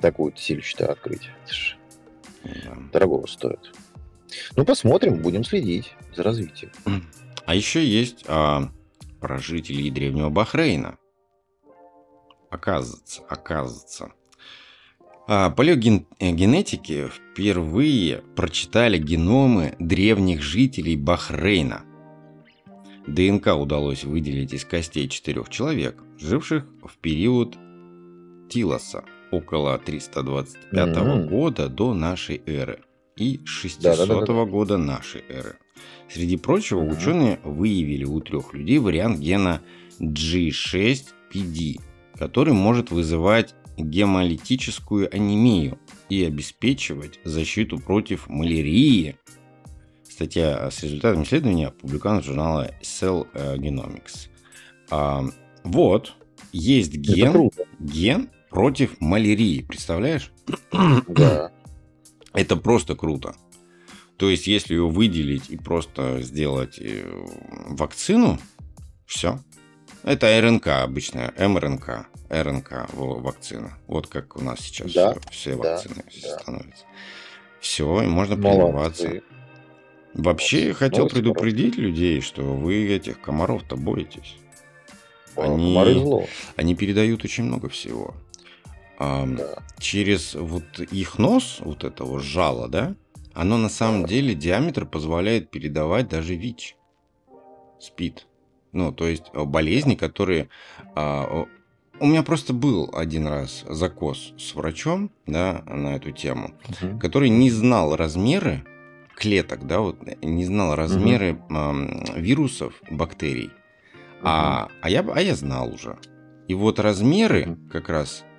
Такую 0.00 0.36
силищу 0.36 0.84
открыть. 0.84 1.30
Да. 2.44 2.76
Дорогого 2.92 3.26
стоит. 3.26 3.72
Ну, 4.56 4.64
посмотрим, 4.64 5.22
будем 5.22 5.44
следить 5.44 5.92
за 6.14 6.22
развитием. 6.22 6.70
А 7.46 7.54
еще 7.54 7.84
есть 7.86 8.24
а, 8.26 8.70
про 9.20 9.38
жителей 9.38 9.90
древнего 9.90 10.30
Бахрейна. 10.30 10.96
Оказывается, 12.50 13.22
оказывается. 13.28 14.12
А, 15.26 15.50
палеогенетики 15.50 17.08
впервые 17.08 18.22
прочитали 18.36 18.98
геномы 18.98 19.74
древних 19.78 20.42
жителей 20.42 20.96
Бахрейна. 20.96 21.82
ДНК 23.06 23.48
удалось 23.48 24.04
выделить 24.04 24.52
из 24.54 24.64
костей 24.64 25.08
четырех 25.08 25.50
человек, 25.50 26.02
живших 26.18 26.64
в 26.82 26.96
период 26.98 27.56
Тилоса, 28.48 29.04
около 29.30 29.78
325 29.78 30.72
mm-hmm. 30.72 31.28
года 31.28 31.68
до 31.68 31.92
нашей 31.92 32.42
эры 32.46 32.80
и 33.16 33.40
600 33.44 33.82
да, 33.82 34.06
да, 34.06 34.20
да, 34.20 34.44
года 34.44 34.76
нашей 34.76 35.22
эры. 35.28 35.56
Среди 36.08 36.36
прочего, 36.36 36.80
угу. 36.80 36.94
ученые 36.94 37.40
выявили 37.44 38.04
у 38.04 38.20
трех 38.20 38.54
людей 38.54 38.78
вариант 38.78 39.18
гена 39.18 39.62
G6PD, 40.00 41.80
который 42.16 42.52
может 42.52 42.90
вызывать 42.90 43.54
гемолитическую 43.76 45.12
анемию 45.14 45.78
и 46.08 46.24
обеспечивать 46.24 47.18
защиту 47.24 47.78
против 47.78 48.28
малярии. 48.28 49.16
Статья 50.08 50.70
с 50.70 50.82
результатами 50.82 51.24
исследования 51.24 51.68
опубликована 51.68 52.22
в 52.22 52.24
журнале 52.24 52.78
Cell 52.82 53.26
Genomics. 53.34 54.28
А, 54.90 55.24
вот, 55.64 56.14
есть 56.52 56.92
ген, 56.92 57.50
ген 57.80 58.30
против 58.50 59.00
малярии, 59.00 59.62
представляешь? 59.62 60.30
Да. 60.70 61.50
Это 62.34 62.56
просто 62.56 62.96
круто. 62.96 63.34
То 64.16 64.28
есть, 64.28 64.46
если 64.46 64.74
ее 64.74 64.88
выделить 64.88 65.50
и 65.50 65.56
просто 65.56 66.20
сделать 66.20 66.78
э, 66.80 67.04
вакцину, 67.68 68.38
все. 69.06 69.40
Это 70.02 70.40
РНК 70.40 70.68
обычная, 70.68 71.32
МРНК, 71.38 72.06
РНК 72.28 72.88
вакцина. 72.92 73.78
Вот 73.86 74.08
как 74.08 74.36
у 74.36 74.42
нас 74.42 74.60
сейчас 74.60 74.92
да, 74.92 75.12
все, 75.12 75.30
все 75.30 75.56
вакцины 75.56 76.04
да, 76.22 76.38
становятся. 76.38 76.84
Все, 77.60 78.02
и 78.02 78.06
можно 78.06 78.36
прививаться. 78.36 79.22
Вообще, 80.12 80.68
я 80.68 80.74
хотел 80.74 81.04
Молодцы, 81.04 81.16
предупредить 81.16 81.74
хорошо. 81.74 81.88
людей, 81.88 82.20
что 82.20 82.42
вы 82.42 82.88
этих 82.88 83.20
комаров-то 83.20 83.76
боитесь. 83.76 84.36
Они, 85.36 85.76
они 86.54 86.76
передают 86.76 87.24
очень 87.24 87.44
много 87.44 87.68
всего 87.68 88.14
да. 88.98 89.62
через 89.78 90.34
вот 90.34 90.78
их 90.78 91.18
нос, 91.18 91.58
вот 91.60 91.84
этого 91.84 92.20
жала, 92.20 92.68
да, 92.68 92.94
оно 93.32 93.58
на 93.58 93.68
самом 93.68 94.02
да. 94.02 94.08
деле 94.08 94.34
диаметр 94.34 94.86
позволяет 94.86 95.50
передавать 95.50 96.08
даже 96.08 96.34
ВИЧ, 96.34 96.76
СПИД. 97.80 98.26
Ну, 98.72 98.92
то 98.92 99.06
есть 99.06 99.24
э, 99.32 99.44
болезни, 99.44 99.94
которые 99.94 100.48
а, 100.96 101.46
у 102.00 102.06
меня 102.06 102.22
просто 102.22 102.52
был 102.52 102.90
один 102.92 103.26
раз 103.26 103.64
закос 103.68 104.32
с 104.36 104.54
врачом, 104.54 105.10
да, 105.26 105.62
на 105.66 105.94
эту 105.96 106.10
тему, 106.10 106.54
угу. 106.68 106.98
который 106.98 107.28
не 107.28 107.50
знал 107.50 107.96
размеры 107.96 108.64
клеток, 109.14 109.66
да, 109.66 109.80
вот 109.80 109.98
не 110.22 110.44
знал 110.44 110.74
размеры 110.74 111.34
угу. 111.34 111.54
э, 111.54 112.20
вирусов, 112.20 112.74
бактерий, 112.90 113.46
угу. 113.46 114.22
а, 114.22 114.68
а, 114.80 114.90
я, 114.90 115.00
а 115.00 115.20
я 115.20 115.34
знал 115.34 115.72
уже. 115.72 115.96
И 116.48 116.54
вот 116.54 116.78
размеры 116.78 117.52
угу. 117.52 117.70
как 117.70 117.88
раз, 117.88 118.24
э, 118.24 118.33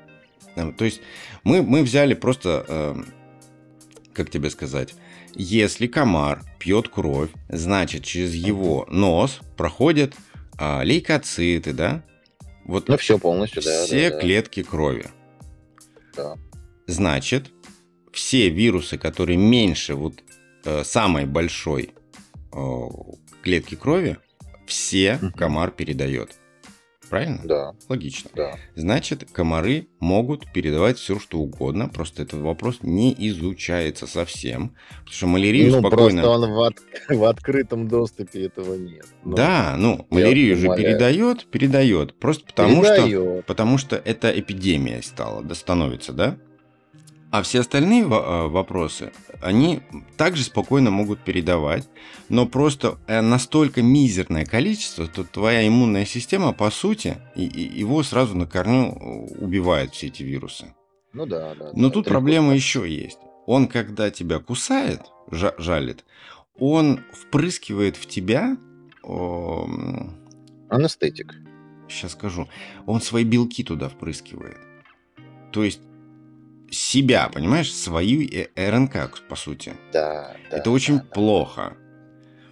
то 0.78 0.86
есть 0.86 1.02
мы, 1.44 1.62
мы 1.62 1.84
взяли 1.84 2.14
просто, 2.14 2.66
э, 2.68 2.96
как 4.14 4.30
тебе 4.30 4.50
сказать, 4.50 4.96
если 5.34 5.88
комар 5.88 6.44
пьет 6.60 6.88
кровь, 6.88 7.30
значит 7.50 8.04
через 8.04 8.34
его 8.34 8.86
нос 8.90 9.40
проходят 9.58 10.16
э, 10.58 10.84
лейкоциты, 10.84 11.74
да, 11.74 12.04
вот 12.66 12.88
ну, 12.88 12.98
все 12.98 13.20
полностью, 13.20 13.62
да. 13.62 13.86
Все 13.86 14.10
да, 14.10 14.20
клетки 14.20 14.64
крови. 14.64 15.08
Да. 16.16 16.36
Значит, 16.88 17.52
все 18.12 18.50
вирусы, 18.50 18.98
которые 18.98 19.38
меньше 19.38 19.94
вот 19.94 20.24
э, 20.64 20.84
самой 20.84 21.26
большой 21.26 21.94
э, 22.54 22.82
клетки 23.44 23.76
крови, 23.76 24.18
все 24.66 25.20
комар 25.36 25.72
передает. 25.72 26.40
Правильно? 27.10 27.42
Да. 27.44 27.76
Логично. 27.90 28.30
Да. 28.36 28.56
Значит, 28.76 29.30
комары 29.32 29.88
могут 30.00 30.52
передавать 30.52 30.98
все, 30.98 31.20
что 31.20 31.40
угодно. 31.40 31.90
Просто 31.90 32.24
этот 32.24 32.42
вопрос 32.42 32.80
не 32.82 33.16
изучается 33.30 34.08
совсем. 34.08 34.76
Потому 35.00 35.12
что 35.12 35.28
малярию 35.28 35.72
ну, 35.72 35.80
спокойно... 35.80 36.22
просто 36.22 36.30
он 36.30 36.54
в, 36.54 36.62
от... 36.62 36.76
в 37.10 37.24
открытом 37.26 37.88
доступе 37.88 38.46
этого 38.46 38.76
нет. 38.76 39.06
Но... 39.24 39.36
Да, 39.36 39.76
ну, 39.78 40.06
малярию 40.10 40.56
же 40.58 40.68
передает, 40.76 41.46
передает. 41.48 42.18
Просто 42.20 42.46
потому 42.46 42.82
передает. 42.82 43.10
что, 43.10 43.44
потому 43.46 43.78
что 43.78 43.96
это 43.96 44.38
эпидемия 44.38 45.02
стала, 45.02 45.44
да, 45.44 45.56
становится, 45.56 46.14
да? 46.14 46.38
А 47.36 47.42
все 47.42 47.60
остальные 47.60 48.04
э, 48.04 48.48
вопросы, 48.48 49.12
они 49.42 49.82
также 50.16 50.44
спокойно 50.44 50.90
могут 50.90 51.20
передавать, 51.20 51.86
но 52.30 52.46
просто 52.46 52.98
э, 53.08 53.20
настолько 53.20 53.82
мизерное 53.82 54.46
количество, 54.46 55.06
то 55.06 55.26
твоя 55.26 55.68
иммунная 55.68 56.06
система, 56.06 56.54
по 56.54 56.72
сути, 56.72 57.18
его 57.36 58.04
сразу 58.04 58.38
на 58.38 58.48
корню 58.48 58.86
э, 58.86 59.44
убивает 59.44 59.94
все 59.94 60.08
эти 60.08 60.24
вирусы. 60.24 60.74
Ну 61.12 61.26
да, 61.26 61.54
да. 61.56 61.72
Но 61.74 61.90
да, 61.90 61.94
тут 61.94 62.06
проблема 62.06 62.54
год. 62.54 62.56
еще 62.56 62.90
есть. 62.90 63.20
Он, 63.48 63.68
когда 63.68 64.12
тебя 64.12 64.40
кусает, 64.40 65.02
жалит, 65.30 66.06
он 66.58 67.02
впрыскивает 67.12 67.98
в 67.98 68.06
тебя... 68.06 68.56
О, 69.04 69.68
Анестетик. 70.70 71.36
Сейчас 71.90 72.14
скажу. 72.14 72.48
Он 72.86 73.02
свои 73.02 73.26
белки 73.26 73.62
туда 73.66 73.90
впрыскивает. 73.90 74.58
То 75.52 75.66
есть 75.66 75.82
себя, 76.72 77.30
понимаешь, 77.30 77.74
свою 77.74 78.28
РНК, 78.56 79.22
по 79.28 79.36
сути. 79.36 79.74
Да. 79.94 80.36
да 80.50 80.58
Это 80.58 80.72
очень 80.72 80.98
да, 80.98 81.06
плохо. 81.06 81.78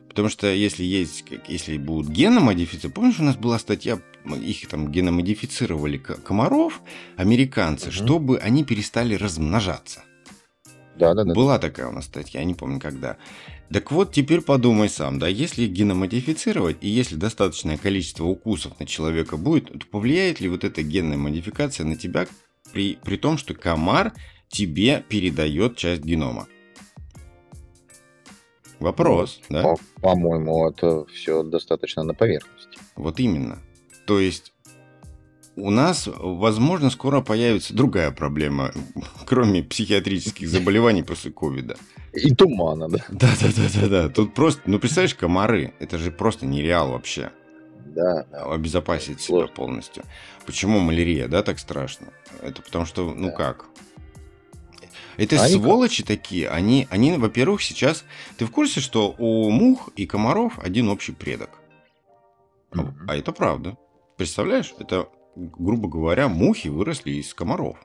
Потому 0.07 0.29
что 0.29 0.47
если 0.47 0.83
есть, 0.83 1.25
если 1.47 1.77
будут 1.77 2.11
геномодифицированы, 2.11 2.93
помнишь, 2.93 3.19
у 3.19 3.23
нас 3.23 3.35
была 3.35 3.57
статья, 3.57 3.99
их 4.25 4.67
там 4.67 4.91
геномодифицировали 4.91 5.97
комаров, 5.97 6.81
американцы, 7.17 7.87
угу. 7.87 7.93
чтобы 7.93 8.37
они 8.37 8.63
перестали 8.63 9.15
размножаться. 9.15 10.03
Да, 10.95 11.15
да, 11.15 11.23
да. 11.23 11.33
Была 11.33 11.57
такая 11.57 11.87
у 11.87 11.91
нас 11.91 12.05
статья, 12.05 12.41
я 12.41 12.45
не 12.45 12.53
помню 12.53 12.79
когда. 12.79 13.17
Так 13.71 13.91
вот, 13.91 14.13
теперь 14.13 14.41
подумай 14.41 14.87
сам, 14.87 15.17
да, 15.17 15.27
если 15.27 15.65
геномодифицировать, 15.65 16.77
и 16.81 16.89
если 16.89 17.15
достаточное 17.15 17.77
количество 17.77 18.25
укусов 18.25 18.79
на 18.79 18.85
человека 18.85 19.35
будет, 19.35 19.71
то 19.71 19.87
повлияет 19.87 20.39
ли 20.39 20.47
вот 20.47 20.63
эта 20.63 20.83
генная 20.83 21.17
модификация 21.17 21.85
на 21.87 21.95
тебя 21.95 22.27
при, 22.71 22.97
при 23.03 23.17
том, 23.17 23.37
что 23.37 23.53
комар 23.53 24.13
тебе 24.47 25.03
передает 25.07 25.77
часть 25.77 26.03
генома. 26.03 26.47
Вопрос, 28.79 29.39
ну, 29.49 29.61
да? 29.61 29.75
По-моему, 30.01 30.67
это 30.67 31.05
все 31.05 31.43
достаточно 31.43 32.03
на 32.03 32.13
поверхности. 32.13 32.77
Вот 32.95 33.19
именно. 33.19 33.59
То 34.05 34.19
есть 34.19 34.53
у 35.55 35.69
нас, 35.69 36.07
возможно, 36.07 36.89
скоро 36.89 37.21
появится 37.21 37.73
другая 37.73 38.11
проблема, 38.11 38.71
кроме 39.25 39.63
психиатрических 39.63 40.49
заболеваний 40.49 41.03
после 41.03 41.31
ковида. 41.31 41.77
И 42.13 42.33
тумана, 42.35 42.89
да? 42.89 43.05
Да, 43.09 43.29
да, 43.41 43.47
да, 43.55 43.81
да, 43.81 43.87
да. 43.87 44.09
Тут 44.09 44.33
просто, 44.33 44.61
ну 44.65 44.79
представляешь, 44.79 45.15
комары, 45.15 45.73
это 45.79 45.97
же 45.97 46.11
просто 46.11 46.45
нереал 46.45 46.91
вообще 46.91 47.31
да, 47.93 48.21
обезопасить 48.31 49.21
себя 49.21 49.47
полностью. 49.47 50.03
Почему 50.45 50.79
малярия, 50.79 51.27
да, 51.27 51.43
так 51.43 51.59
страшно? 51.59 52.07
Это 52.41 52.61
потому 52.61 52.85
что, 52.85 53.13
ну 53.13 53.27
да. 53.27 53.33
как? 53.33 53.65
Это 55.17 55.41
они 55.41 55.55
сволочи 55.55 56.03
как? 56.03 56.07
такие, 56.07 56.49
они, 56.49 56.87
они, 56.89 57.13
во-первых, 57.13 57.61
сейчас... 57.61 58.03
Ты 58.37 58.45
в 58.45 58.51
курсе, 58.51 58.79
что 58.79 59.13
у 59.17 59.49
мух 59.49 59.89
и 59.95 60.05
комаров 60.05 60.59
один 60.59 60.89
общий 60.89 61.11
предок? 61.11 61.49
Mm-hmm. 62.71 62.93
А 63.07 63.15
это 63.15 63.31
правда. 63.31 63.77
Представляешь? 64.17 64.73
Это, 64.79 65.07
грубо 65.35 65.87
говоря, 65.87 66.27
мухи 66.27 66.67
выросли 66.67 67.11
из 67.11 67.33
комаров. 67.33 67.77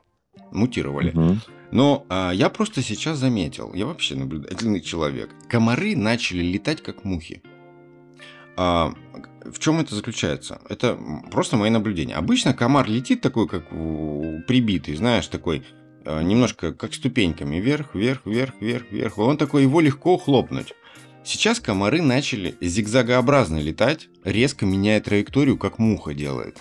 Мутировали. 0.51 1.13
Mm-hmm. 1.13 1.37
Но 1.71 2.05
а, 2.09 2.31
я 2.31 2.49
просто 2.49 2.81
сейчас 2.81 3.19
заметил, 3.19 3.73
я 3.75 3.85
вообще 3.85 4.15
наблюдательный 4.15 4.81
человек. 4.81 5.29
Комары 5.47 5.95
начали 5.95 6.41
летать 6.41 6.81
как 6.81 7.03
мухи. 7.03 7.43
А, 8.61 8.93
в 9.45 9.57
чем 9.57 9.79
это 9.79 9.95
заключается? 9.95 10.59
Это 10.67 10.99
просто 11.31 11.55
мои 11.55 11.69
наблюдения. 11.69 12.15
Обычно 12.15 12.53
комар 12.53 12.89
летит 12.89 13.21
такой, 13.21 13.47
как 13.47 13.69
прибитый, 13.69 14.95
знаешь, 14.95 15.27
такой 15.27 15.63
а, 16.03 16.21
немножко 16.21 16.73
как 16.73 16.93
ступеньками 16.93 17.55
вверх, 17.55 17.95
вверх, 17.95 18.25
вверх, 18.25 18.55
вверх, 18.59 18.91
вверх. 18.91 19.17
Он 19.17 19.37
такой, 19.37 19.61
его 19.61 19.79
легко 19.79 20.17
хлопнуть. 20.17 20.73
Сейчас 21.23 21.61
комары 21.61 22.01
начали 22.01 22.57
зигзагообразно 22.59 23.59
летать, 23.59 24.09
резко 24.25 24.65
меняя 24.65 24.99
траекторию, 24.99 25.57
как 25.57 25.79
муха 25.79 26.13
делает. 26.13 26.57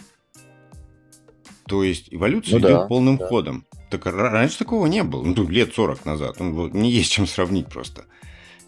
То 1.66 1.82
есть 1.82 2.14
эволюция 2.14 2.60
ну, 2.60 2.60
идет 2.60 2.70
да, 2.70 2.86
полным 2.86 3.16
да. 3.16 3.26
ходом. 3.26 3.66
Так 3.90 4.06
раньше 4.06 4.58
такого 4.58 4.86
не 4.86 5.02
было, 5.02 5.24
ну, 5.24 5.48
лет 5.48 5.74
40 5.74 6.04
назад. 6.04 6.38
Ну, 6.38 6.68
не 6.68 6.92
есть 6.92 7.10
чем 7.10 7.26
сравнить 7.26 7.66
просто. 7.66 8.04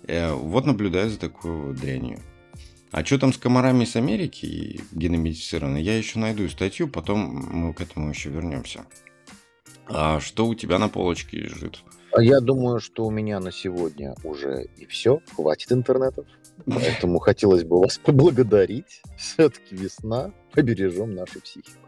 Э, 0.08 0.32
вот 0.32 0.66
наблюдаю 0.66 1.10
за 1.10 1.18
такой 1.18 1.74
дрянью. 1.74 2.18
А 2.92 3.04
что 3.04 3.18
там 3.18 3.32
с 3.32 3.38
комарами 3.38 3.84
с 3.84 3.94
Америки 3.96 4.80
геномодифицированы, 4.92 5.78
я 5.78 5.96
еще 5.96 6.18
найду 6.18 6.48
статью, 6.48 6.88
потом 6.88 7.20
мы 7.20 7.72
к 7.72 7.80
этому 7.80 8.10
еще 8.10 8.30
вернемся. 8.30 8.84
А 9.86 10.20
что 10.20 10.46
у 10.46 10.54
тебя 10.54 10.78
на 10.78 10.88
полочке 10.88 11.38
лежит? 11.38 11.82
А 12.12 12.22
я 12.22 12.40
думаю, 12.40 12.80
что 12.80 13.06
у 13.06 13.10
меня 13.10 13.38
на 13.38 13.52
сегодня 13.52 14.14
уже 14.24 14.68
и 14.76 14.86
все. 14.86 15.20
Хватит 15.34 15.70
интернетов. 15.72 16.26
Поэтому 16.66 17.20
хотелось 17.20 17.62
бы 17.62 17.80
вас 17.80 17.98
поблагодарить. 17.98 19.02
Все-таки 19.16 19.76
весна. 19.76 20.32
Побережем 20.52 21.14
нашу 21.14 21.40
психику. 21.40 21.78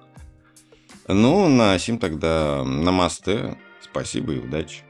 Ну, 1.08 1.48
на 1.48 1.76
сим 1.78 1.98
тогда 1.98 2.62
намасте. 2.64 3.56
Спасибо 3.80 4.34
и 4.34 4.38
удачи. 4.38 4.82